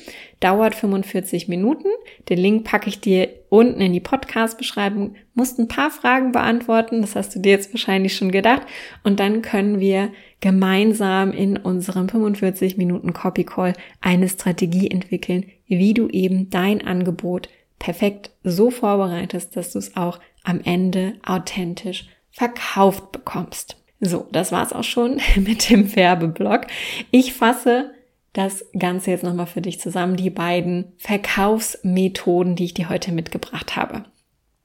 Dauert 0.41 0.75
45 0.75 1.47
Minuten. 1.47 1.87
Den 2.27 2.39
Link 2.39 2.65
packe 2.65 2.89
ich 2.89 2.99
dir 2.99 3.29
unten 3.49 3.79
in 3.79 3.93
die 3.93 3.99
Podcast-Beschreibung. 3.99 5.15
Musst 5.33 5.59
ein 5.59 5.67
paar 5.67 5.91
Fragen 5.91 6.33
beantworten. 6.33 7.01
Das 7.01 7.15
hast 7.15 7.33
du 7.33 7.39
dir 7.39 7.51
jetzt 7.51 7.73
wahrscheinlich 7.73 8.15
schon 8.15 8.31
gedacht. 8.31 8.63
Und 9.03 9.19
dann 9.19 9.41
können 9.43 9.79
wir 9.79 10.11
gemeinsam 10.39 11.31
in 11.31 11.57
unserem 11.57 12.09
45 12.09 12.75
Minuten 12.75 13.13
Copy 13.13 13.45
Call 13.45 13.73
eine 14.01 14.27
Strategie 14.27 14.91
entwickeln, 14.91 15.45
wie 15.67 15.93
du 15.93 16.09
eben 16.09 16.49
dein 16.49 16.85
Angebot 16.85 17.47
perfekt 17.77 18.31
so 18.43 18.71
vorbereitest, 18.71 19.55
dass 19.55 19.71
du 19.71 19.79
es 19.79 19.95
auch 19.95 20.19
am 20.43 20.59
Ende 20.63 21.13
authentisch 21.23 22.09
verkauft 22.31 23.11
bekommst. 23.11 23.77
So, 23.99 24.27
das 24.31 24.51
war's 24.51 24.73
auch 24.73 24.83
schon 24.83 25.21
mit 25.35 25.69
dem 25.69 25.95
Werbeblock. 25.95 26.65
Ich 27.11 27.33
fasse 27.33 27.91
das 28.33 28.65
Ganze 28.77 29.11
jetzt 29.11 29.23
nochmal 29.23 29.47
für 29.47 29.61
dich 29.61 29.79
zusammen, 29.79 30.15
die 30.15 30.29
beiden 30.29 30.93
Verkaufsmethoden, 30.97 32.55
die 32.55 32.65
ich 32.65 32.73
dir 32.73 32.89
heute 32.89 33.11
mitgebracht 33.11 33.75
habe. 33.75 34.05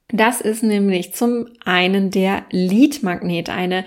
Das 0.09 0.40
ist 0.40 0.62
nämlich 0.62 1.14
zum 1.14 1.48
einen 1.64 2.11
der 2.11 2.44
Lead-Magnet, 2.50 3.50
eine 3.50 3.85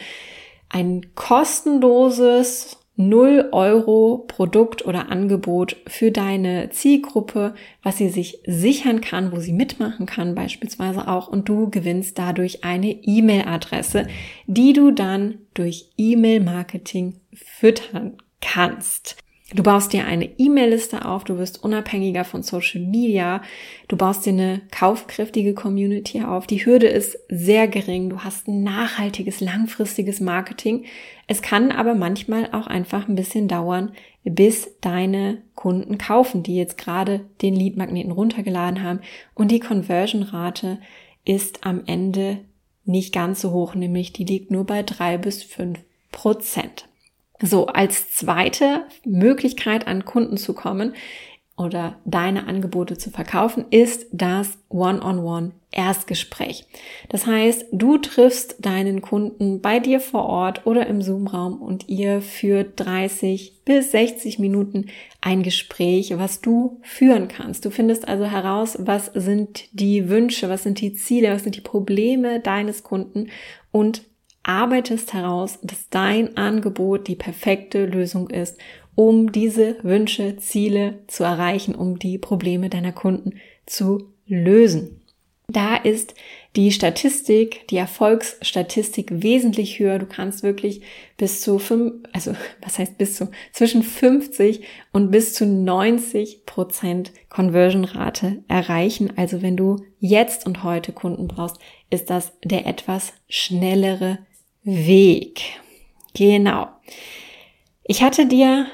ein 0.71 1.15
kostenloses 1.15 2.77
0 2.95 3.49
Euro 3.53 4.25
Produkt 4.27 4.85
oder 4.85 5.09
Angebot 5.09 5.77
für 5.87 6.11
deine 6.11 6.69
Zielgruppe, 6.69 7.55
was 7.81 7.97
sie 7.97 8.09
sich 8.09 8.39
sichern 8.45 8.99
kann, 8.99 9.31
wo 9.31 9.39
sie 9.39 9.53
mitmachen 9.53 10.05
kann 10.05 10.35
beispielsweise 10.35 11.07
auch 11.07 11.29
und 11.29 11.47
du 11.47 11.69
gewinnst 11.69 12.19
dadurch 12.19 12.65
eine 12.65 12.91
E-Mail-Adresse, 12.91 14.07
die 14.47 14.73
du 14.73 14.91
dann 14.91 15.37
durch 15.53 15.91
E-Mail-Marketing 15.97 17.21
füttern 17.33 18.17
kannst. 18.41 19.15
Du 19.55 19.63
baust 19.63 19.93
dir 19.93 20.05
eine 20.05 20.29
E-Mail-Liste 20.37 21.05
auf, 21.05 21.23
du 21.23 21.39
wirst 21.39 21.63
unabhängiger 21.63 22.23
von 22.23 22.43
Social 22.43 22.81
Media, 22.81 23.41
du 23.87 23.97
baust 23.97 24.27
dir 24.27 24.33
eine 24.33 24.61
kaufkräftige 24.69 25.55
Community 25.55 26.21
auf. 26.21 26.45
Die 26.45 26.63
Hürde 26.63 26.87
ist 26.87 27.17
sehr 27.29 27.67
gering, 27.67 28.11
du 28.11 28.19
hast 28.19 28.47
ein 28.47 28.61
nachhaltiges, 28.61 29.41
langfristiges 29.41 30.19
Marketing. 30.19 30.85
Es 31.25 31.41
kann 31.41 31.71
aber 31.71 31.95
manchmal 31.95 32.49
auch 32.51 32.67
einfach 32.67 33.07
ein 33.07 33.15
bisschen 33.15 33.47
dauern, 33.47 33.93
bis 34.23 34.69
deine 34.81 35.41
Kunden 35.55 35.97
kaufen, 35.97 36.43
die 36.43 36.55
jetzt 36.55 36.77
gerade 36.77 37.21
den 37.41 37.55
Lead-Magneten 37.55 38.11
runtergeladen 38.11 38.83
haben. 38.83 38.99
Und 39.33 39.49
die 39.49 39.59
Conversion-Rate 39.59 40.77
ist 41.25 41.65
am 41.65 41.81
Ende 41.87 42.41
nicht 42.85 43.13
ganz 43.13 43.41
so 43.41 43.51
hoch, 43.51 43.73
nämlich 43.73 44.13
die 44.13 44.25
liegt 44.25 44.51
nur 44.51 44.65
bei 44.65 44.83
drei 44.83 45.17
bis 45.17 45.41
fünf 45.41 45.79
Prozent. 46.11 46.88
So, 47.41 47.67
als 47.67 48.11
zweite 48.11 48.85
Möglichkeit 49.05 49.87
an 49.87 50.05
Kunden 50.05 50.37
zu 50.37 50.53
kommen 50.53 50.93
oder 51.57 51.99
deine 52.05 52.47
Angebote 52.47 52.97
zu 52.97 53.11
verkaufen, 53.11 53.65
ist 53.69 54.07
das 54.11 54.57
One-on-One 54.69 55.51
Erstgespräch. 55.71 56.65
Das 57.09 57.27
heißt, 57.27 57.67
du 57.71 57.99
triffst 57.99 58.65
deinen 58.65 59.01
Kunden 59.01 59.61
bei 59.61 59.79
dir 59.79 59.99
vor 59.99 60.25
Ort 60.25 60.65
oder 60.65 60.87
im 60.87 61.01
Zoom-Raum 61.01 61.61
und 61.61 61.87
ihr 61.87 62.21
führt 62.21 62.79
30 62.79 63.61
bis 63.65 63.91
60 63.91 64.39
Minuten 64.39 64.87
ein 65.21 65.43
Gespräch, 65.43 66.17
was 66.17 66.41
du 66.41 66.79
führen 66.81 67.27
kannst. 67.27 67.65
Du 67.65 67.69
findest 67.69 68.07
also 68.07 68.25
heraus, 68.25 68.77
was 68.79 69.11
sind 69.13 69.65
die 69.79 70.09
Wünsche, 70.09 70.49
was 70.49 70.63
sind 70.63 70.81
die 70.81 70.93
Ziele, 70.93 71.31
was 71.31 71.43
sind 71.43 71.55
die 71.55 71.61
Probleme 71.61 72.39
deines 72.39 72.83
Kunden 72.83 73.27
und 73.71 74.08
arbeitest 74.43 75.13
heraus, 75.13 75.59
dass 75.61 75.89
dein 75.89 76.37
Angebot 76.37 77.07
die 77.07 77.15
perfekte 77.15 77.85
Lösung 77.85 78.29
ist, 78.29 78.57
um 78.95 79.31
diese 79.31 79.77
Wünsche, 79.83 80.37
Ziele 80.37 80.99
zu 81.07 81.23
erreichen, 81.23 81.75
um 81.75 81.99
die 81.99 82.17
Probleme 82.17 82.69
deiner 82.69 82.91
Kunden 82.91 83.39
zu 83.65 84.11
lösen. 84.27 84.99
Da 85.47 85.75
ist 85.77 86.13
die 86.55 86.71
Statistik, 86.71 87.67
die 87.69 87.77
Erfolgsstatistik 87.77 89.23
wesentlich 89.23 89.79
höher. 89.79 89.97
Du 89.97 90.05
kannst 90.05 90.43
wirklich 90.43 90.81
bis 91.17 91.41
zu 91.41 91.57
fünf, 91.57 92.03
also 92.11 92.33
was 92.61 92.77
heißt 92.77 92.97
bis 92.97 93.15
zu, 93.15 93.31
zwischen 93.51 93.81
50 93.81 94.61
und 94.91 95.09
bis 95.09 95.33
zu 95.33 95.45
90 95.45 96.45
Prozent 96.45 97.11
Conversion-Rate 97.29 98.43
erreichen. 98.47 99.13
Also 99.15 99.41
wenn 99.41 99.57
du 99.57 99.77
jetzt 99.99 100.45
und 100.45 100.63
heute 100.63 100.91
Kunden 100.91 101.27
brauchst, 101.27 101.57
ist 101.89 102.09
das 102.11 102.33
der 102.43 102.67
etwas 102.67 103.13
schnellere 103.27 104.19
Weg. 104.63 105.41
Genau. 106.13 106.67
Ich 107.83 108.03
hatte 108.03 108.27
dir 108.27 108.67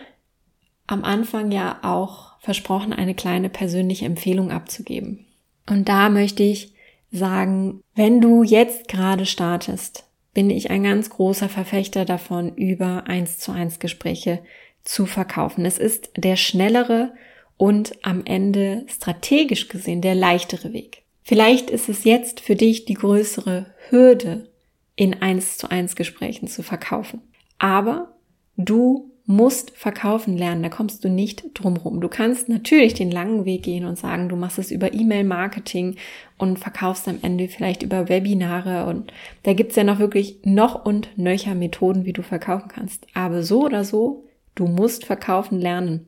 am 0.87 1.03
Anfang 1.03 1.51
ja 1.51 1.79
auch 1.83 2.39
versprochen, 2.39 2.93
eine 2.93 3.15
kleine 3.15 3.49
persönliche 3.49 4.05
Empfehlung 4.05 4.51
abzugeben. 4.51 5.25
Und 5.69 5.89
da 5.89 6.09
möchte 6.09 6.43
ich 6.43 6.73
sagen, 7.11 7.81
wenn 7.95 8.21
du 8.21 8.43
jetzt 8.43 8.87
gerade 8.87 9.25
startest, 9.25 10.05
bin 10.33 10.49
ich 10.49 10.69
ein 10.69 10.83
ganz 10.83 11.09
großer 11.09 11.49
Verfechter 11.49 12.05
davon, 12.05 12.55
über 12.55 13.05
eins 13.07 13.39
zu 13.39 13.51
eins 13.51 13.79
Gespräche 13.79 14.43
zu 14.83 15.05
verkaufen. 15.05 15.65
Es 15.65 15.77
ist 15.77 16.11
der 16.17 16.35
schnellere 16.35 17.13
und 17.57 17.97
am 18.03 18.23
Ende 18.25 18.85
strategisch 18.87 19.69
gesehen 19.69 20.01
der 20.01 20.13
leichtere 20.13 20.73
Weg. 20.73 21.03
Vielleicht 21.23 21.69
ist 21.69 21.89
es 21.89 22.03
jetzt 22.03 22.41
für 22.41 22.55
dich 22.55 22.85
die 22.85 22.93
größere 22.93 23.73
Hürde, 23.89 24.49
in 24.95 25.21
eins 25.21 25.57
zu 25.57 25.69
eins 25.69 25.95
Gesprächen 25.95 26.47
zu 26.47 26.63
verkaufen. 26.63 27.21
Aber 27.57 28.13
du 28.57 29.11
musst 29.27 29.71
verkaufen 29.71 30.37
lernen, 30.37 30.61
da 30.61 30.69
kommst 30.69 31.03
du 31.03 31.09
nicht 31.09 31.45
drum 31.55 31.77
rum. 31.77 31.99
Du 31.99 32.07
kannst 32.07 32.47
natürlich 32.47 32.93
den 32.93 33.09
langen 33.09 33.43
Weg 33.45 33.63
gehen 33.63 33.85
und 33.85 33.97
sagen, 33.97 34.29
du 34.29 34.35
machst 34.35 34.59
es 34.59 34.69
über 34.69 34.93
E-Mail-Marketing 34.93 35.95
und 36.37 36.59
verkaufst 36.59 37.07
am 37.07 37.17
Ende 37.23 37.47
vielleicht 37.47 37.81
über 37.81 38.07
Webinare 38.07 38.85
und 38.85 39.11
da 39.43 39.53
gibt's 39.53 39.75
ja 39.75 39.83
noch 39.83 39.97
wirklich 39.97 40.39
noch 40.43 40.85
und 40.85 41.17
nöcher 41.17 41.55
Methoden, 41.55 42.05
wie 42.05 42.13
du 42.13 42.21
verkaufen 42.21 42.67
kannst. 42.67 43.07
Aber 43.15 43.41
so 43.41 43.65
oder 43.65 43.83
so, 43.83 44.25
du 44.53 44.67
musst 44.67 45.05
verkaufen 45.05 45.59
lernen. 45.59 46.07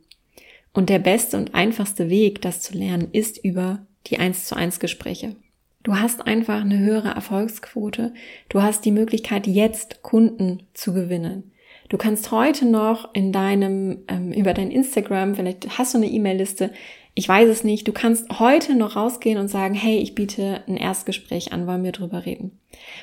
Und 0.74 0.90
der 0.90 1.00
beste 1.00 1.38
und 1.38 1.56
einfachste 1.56 2.10
Weg, 2.10 2.42
das 2.44 2.62
zu 2.62 2.78
lernen, 2.78 3.08
ist 3.12 3.44
über 3.44 3.88
die 4.06 4.20
eins 4.20 4.46
zu 4.46 4.56
eins 4.56 4.80
Gespräche. 4.80 5.36
Du 5.84 5.96
hast 5.96 6.26
einfach 6.28 6.62
eine 6.62 6.80
höhere 6.80 7.10
Erfolgsquote. 7.10 8.14
Du 8.50 8.62
hast 8.62 8.84
die 8.84 8.92
Möglichkeit, 8.92 9.48
jetzt 9.48 10.02
Kunden 10.04 10.64
zu 10.74 10.94
gewinnen. 10.94 11.52
Du 11.90 11.98
kannst 11.98 12.32
heute 12.32 12.66
noch 12.66 13.14
in 13.14 13.32
deinem, 13.32 14.00
ähm, 14.08 14.34
über 14.34 14.54
dein 14.54 14.72
Instagram, 14.72 15.36
vielleicht 15.36 15.78
hast 15.78 15.94
du 15.94 16.00
eine 16.00 16.08
E-Mail-Liste, 16.08 16.72
ich 17.14 17.28
weiß 17.28 17.50
es 17.50 17.64
nicht, 17.64 17.88
du 17.88 17.94
kannst 17.94 18.40
heute 18.40 18.76
noch 18.76 18.96
rausgehen 18.96 19.40
und 19.40 19.48
sagen, 19.48 19.74
hey, 19.74 19.98
ich 19.98 20.14
biete 20.14 20.64
ein 20.68 20.78
Erstgespräch 20.78 21.52
an, 21.52 21.66
wollen 21.66 21.84
wir 21.84 21.92
drüber 21.92 22.26
reden. 22.26 22.60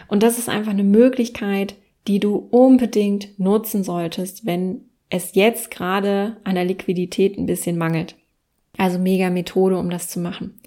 Und 0.07 0.23
das 0.23 0.39
ist 0.39 0.49
einfach 0.49 0.71
eine 0.71 0.85
Möglichkeit, 0.85 1.75
die 2.07 2.21
du 2.21 2.37
unbedingt 2.51 3.39
nutzen 3.41 3.83
solltest, 3.83 4.47
wenn 4.47 4.83
es 5.09 5.35
jetzt 5.35 5.71
gerade 5.71 6.37
an 6.45 6.55
der 6.55 6.65
Liquidität 6.65 7.39
ein 7.39 7.47
bisschen 7.47 7.77
mangelt. 7.77 8.15
Also 8.77 8.99
mega 8.99 9.31
Methode, 9.31 9.79
um 9.79 9.91
das 9.91 10.09
zu 10.09 10.21
machen. 10.21 10.61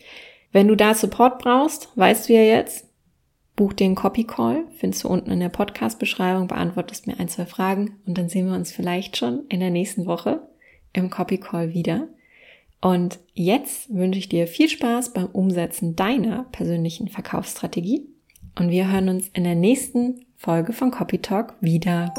Wenn 0.57 0.69
du 0.69 0.75
da 0.75 0.95
Support 0.95 1.37
brauchst, 1.37 1.89
weißt 1.93 2.27
du 2.27 2.33
ja 2.33 2.41
jetzt, 2.41 2.87
buch 3.55 3.73
den 3.73 3.93
Copy 3.93 4.23
Call, 4.23 4.63
findest 4.75 5.03
du 5.03 5.07
unten 5.07 5.29
in 5.29 5.39
der 5.39 5.49
Podcast-Beschreibung, 5.49 6.47
beantwortest 6.47 7.05
mir 7.05 7.19
ein, 7.19 7.29
zwei 7.29 7.45
Fragen 7.45 7.99
und 8.07 8.17
dann 8.17 8.27
sehen 8.27 8.47
wir 8.47 8.55
uns 8.55 8.71
vielleicht 8.71 9.17
schon 9.17 9.45
in 9.49 9.59
der 9.59 9.69
nächsten 9.69 10.07
Woche 10.07 10.47
im 10.93 11.11
Copy 11.11 11.37
Call 11.37 11.75
wieder. 11.75 12.07
Und 12.81 13.19
jetzt 13.35 13.93
wünsche 13.93 14.17
ich 14.17 14.29
dir 14.29 14.47
viel 14.47 14.67
Spaß 14.67 15.13
beim 15.13 15.27
Umsetzen 15.27 15.95
deiner 15.95 16.45
persönlichen 16.45 17.07
Verkaufsstrategie 17.07 18.07
und 18.57 18.71
wir 18.71 18.91
hören 18.91 19.09
uns 19.09 19.27
in 19.33 19.43
der 19.43 19.53
nächsten 19.53 20.25
Folge 20.37 20.73
von 20.73 20.89
Copy 20.89 21.19
Talk 21.19 21.53
wieder. 21.61 22.15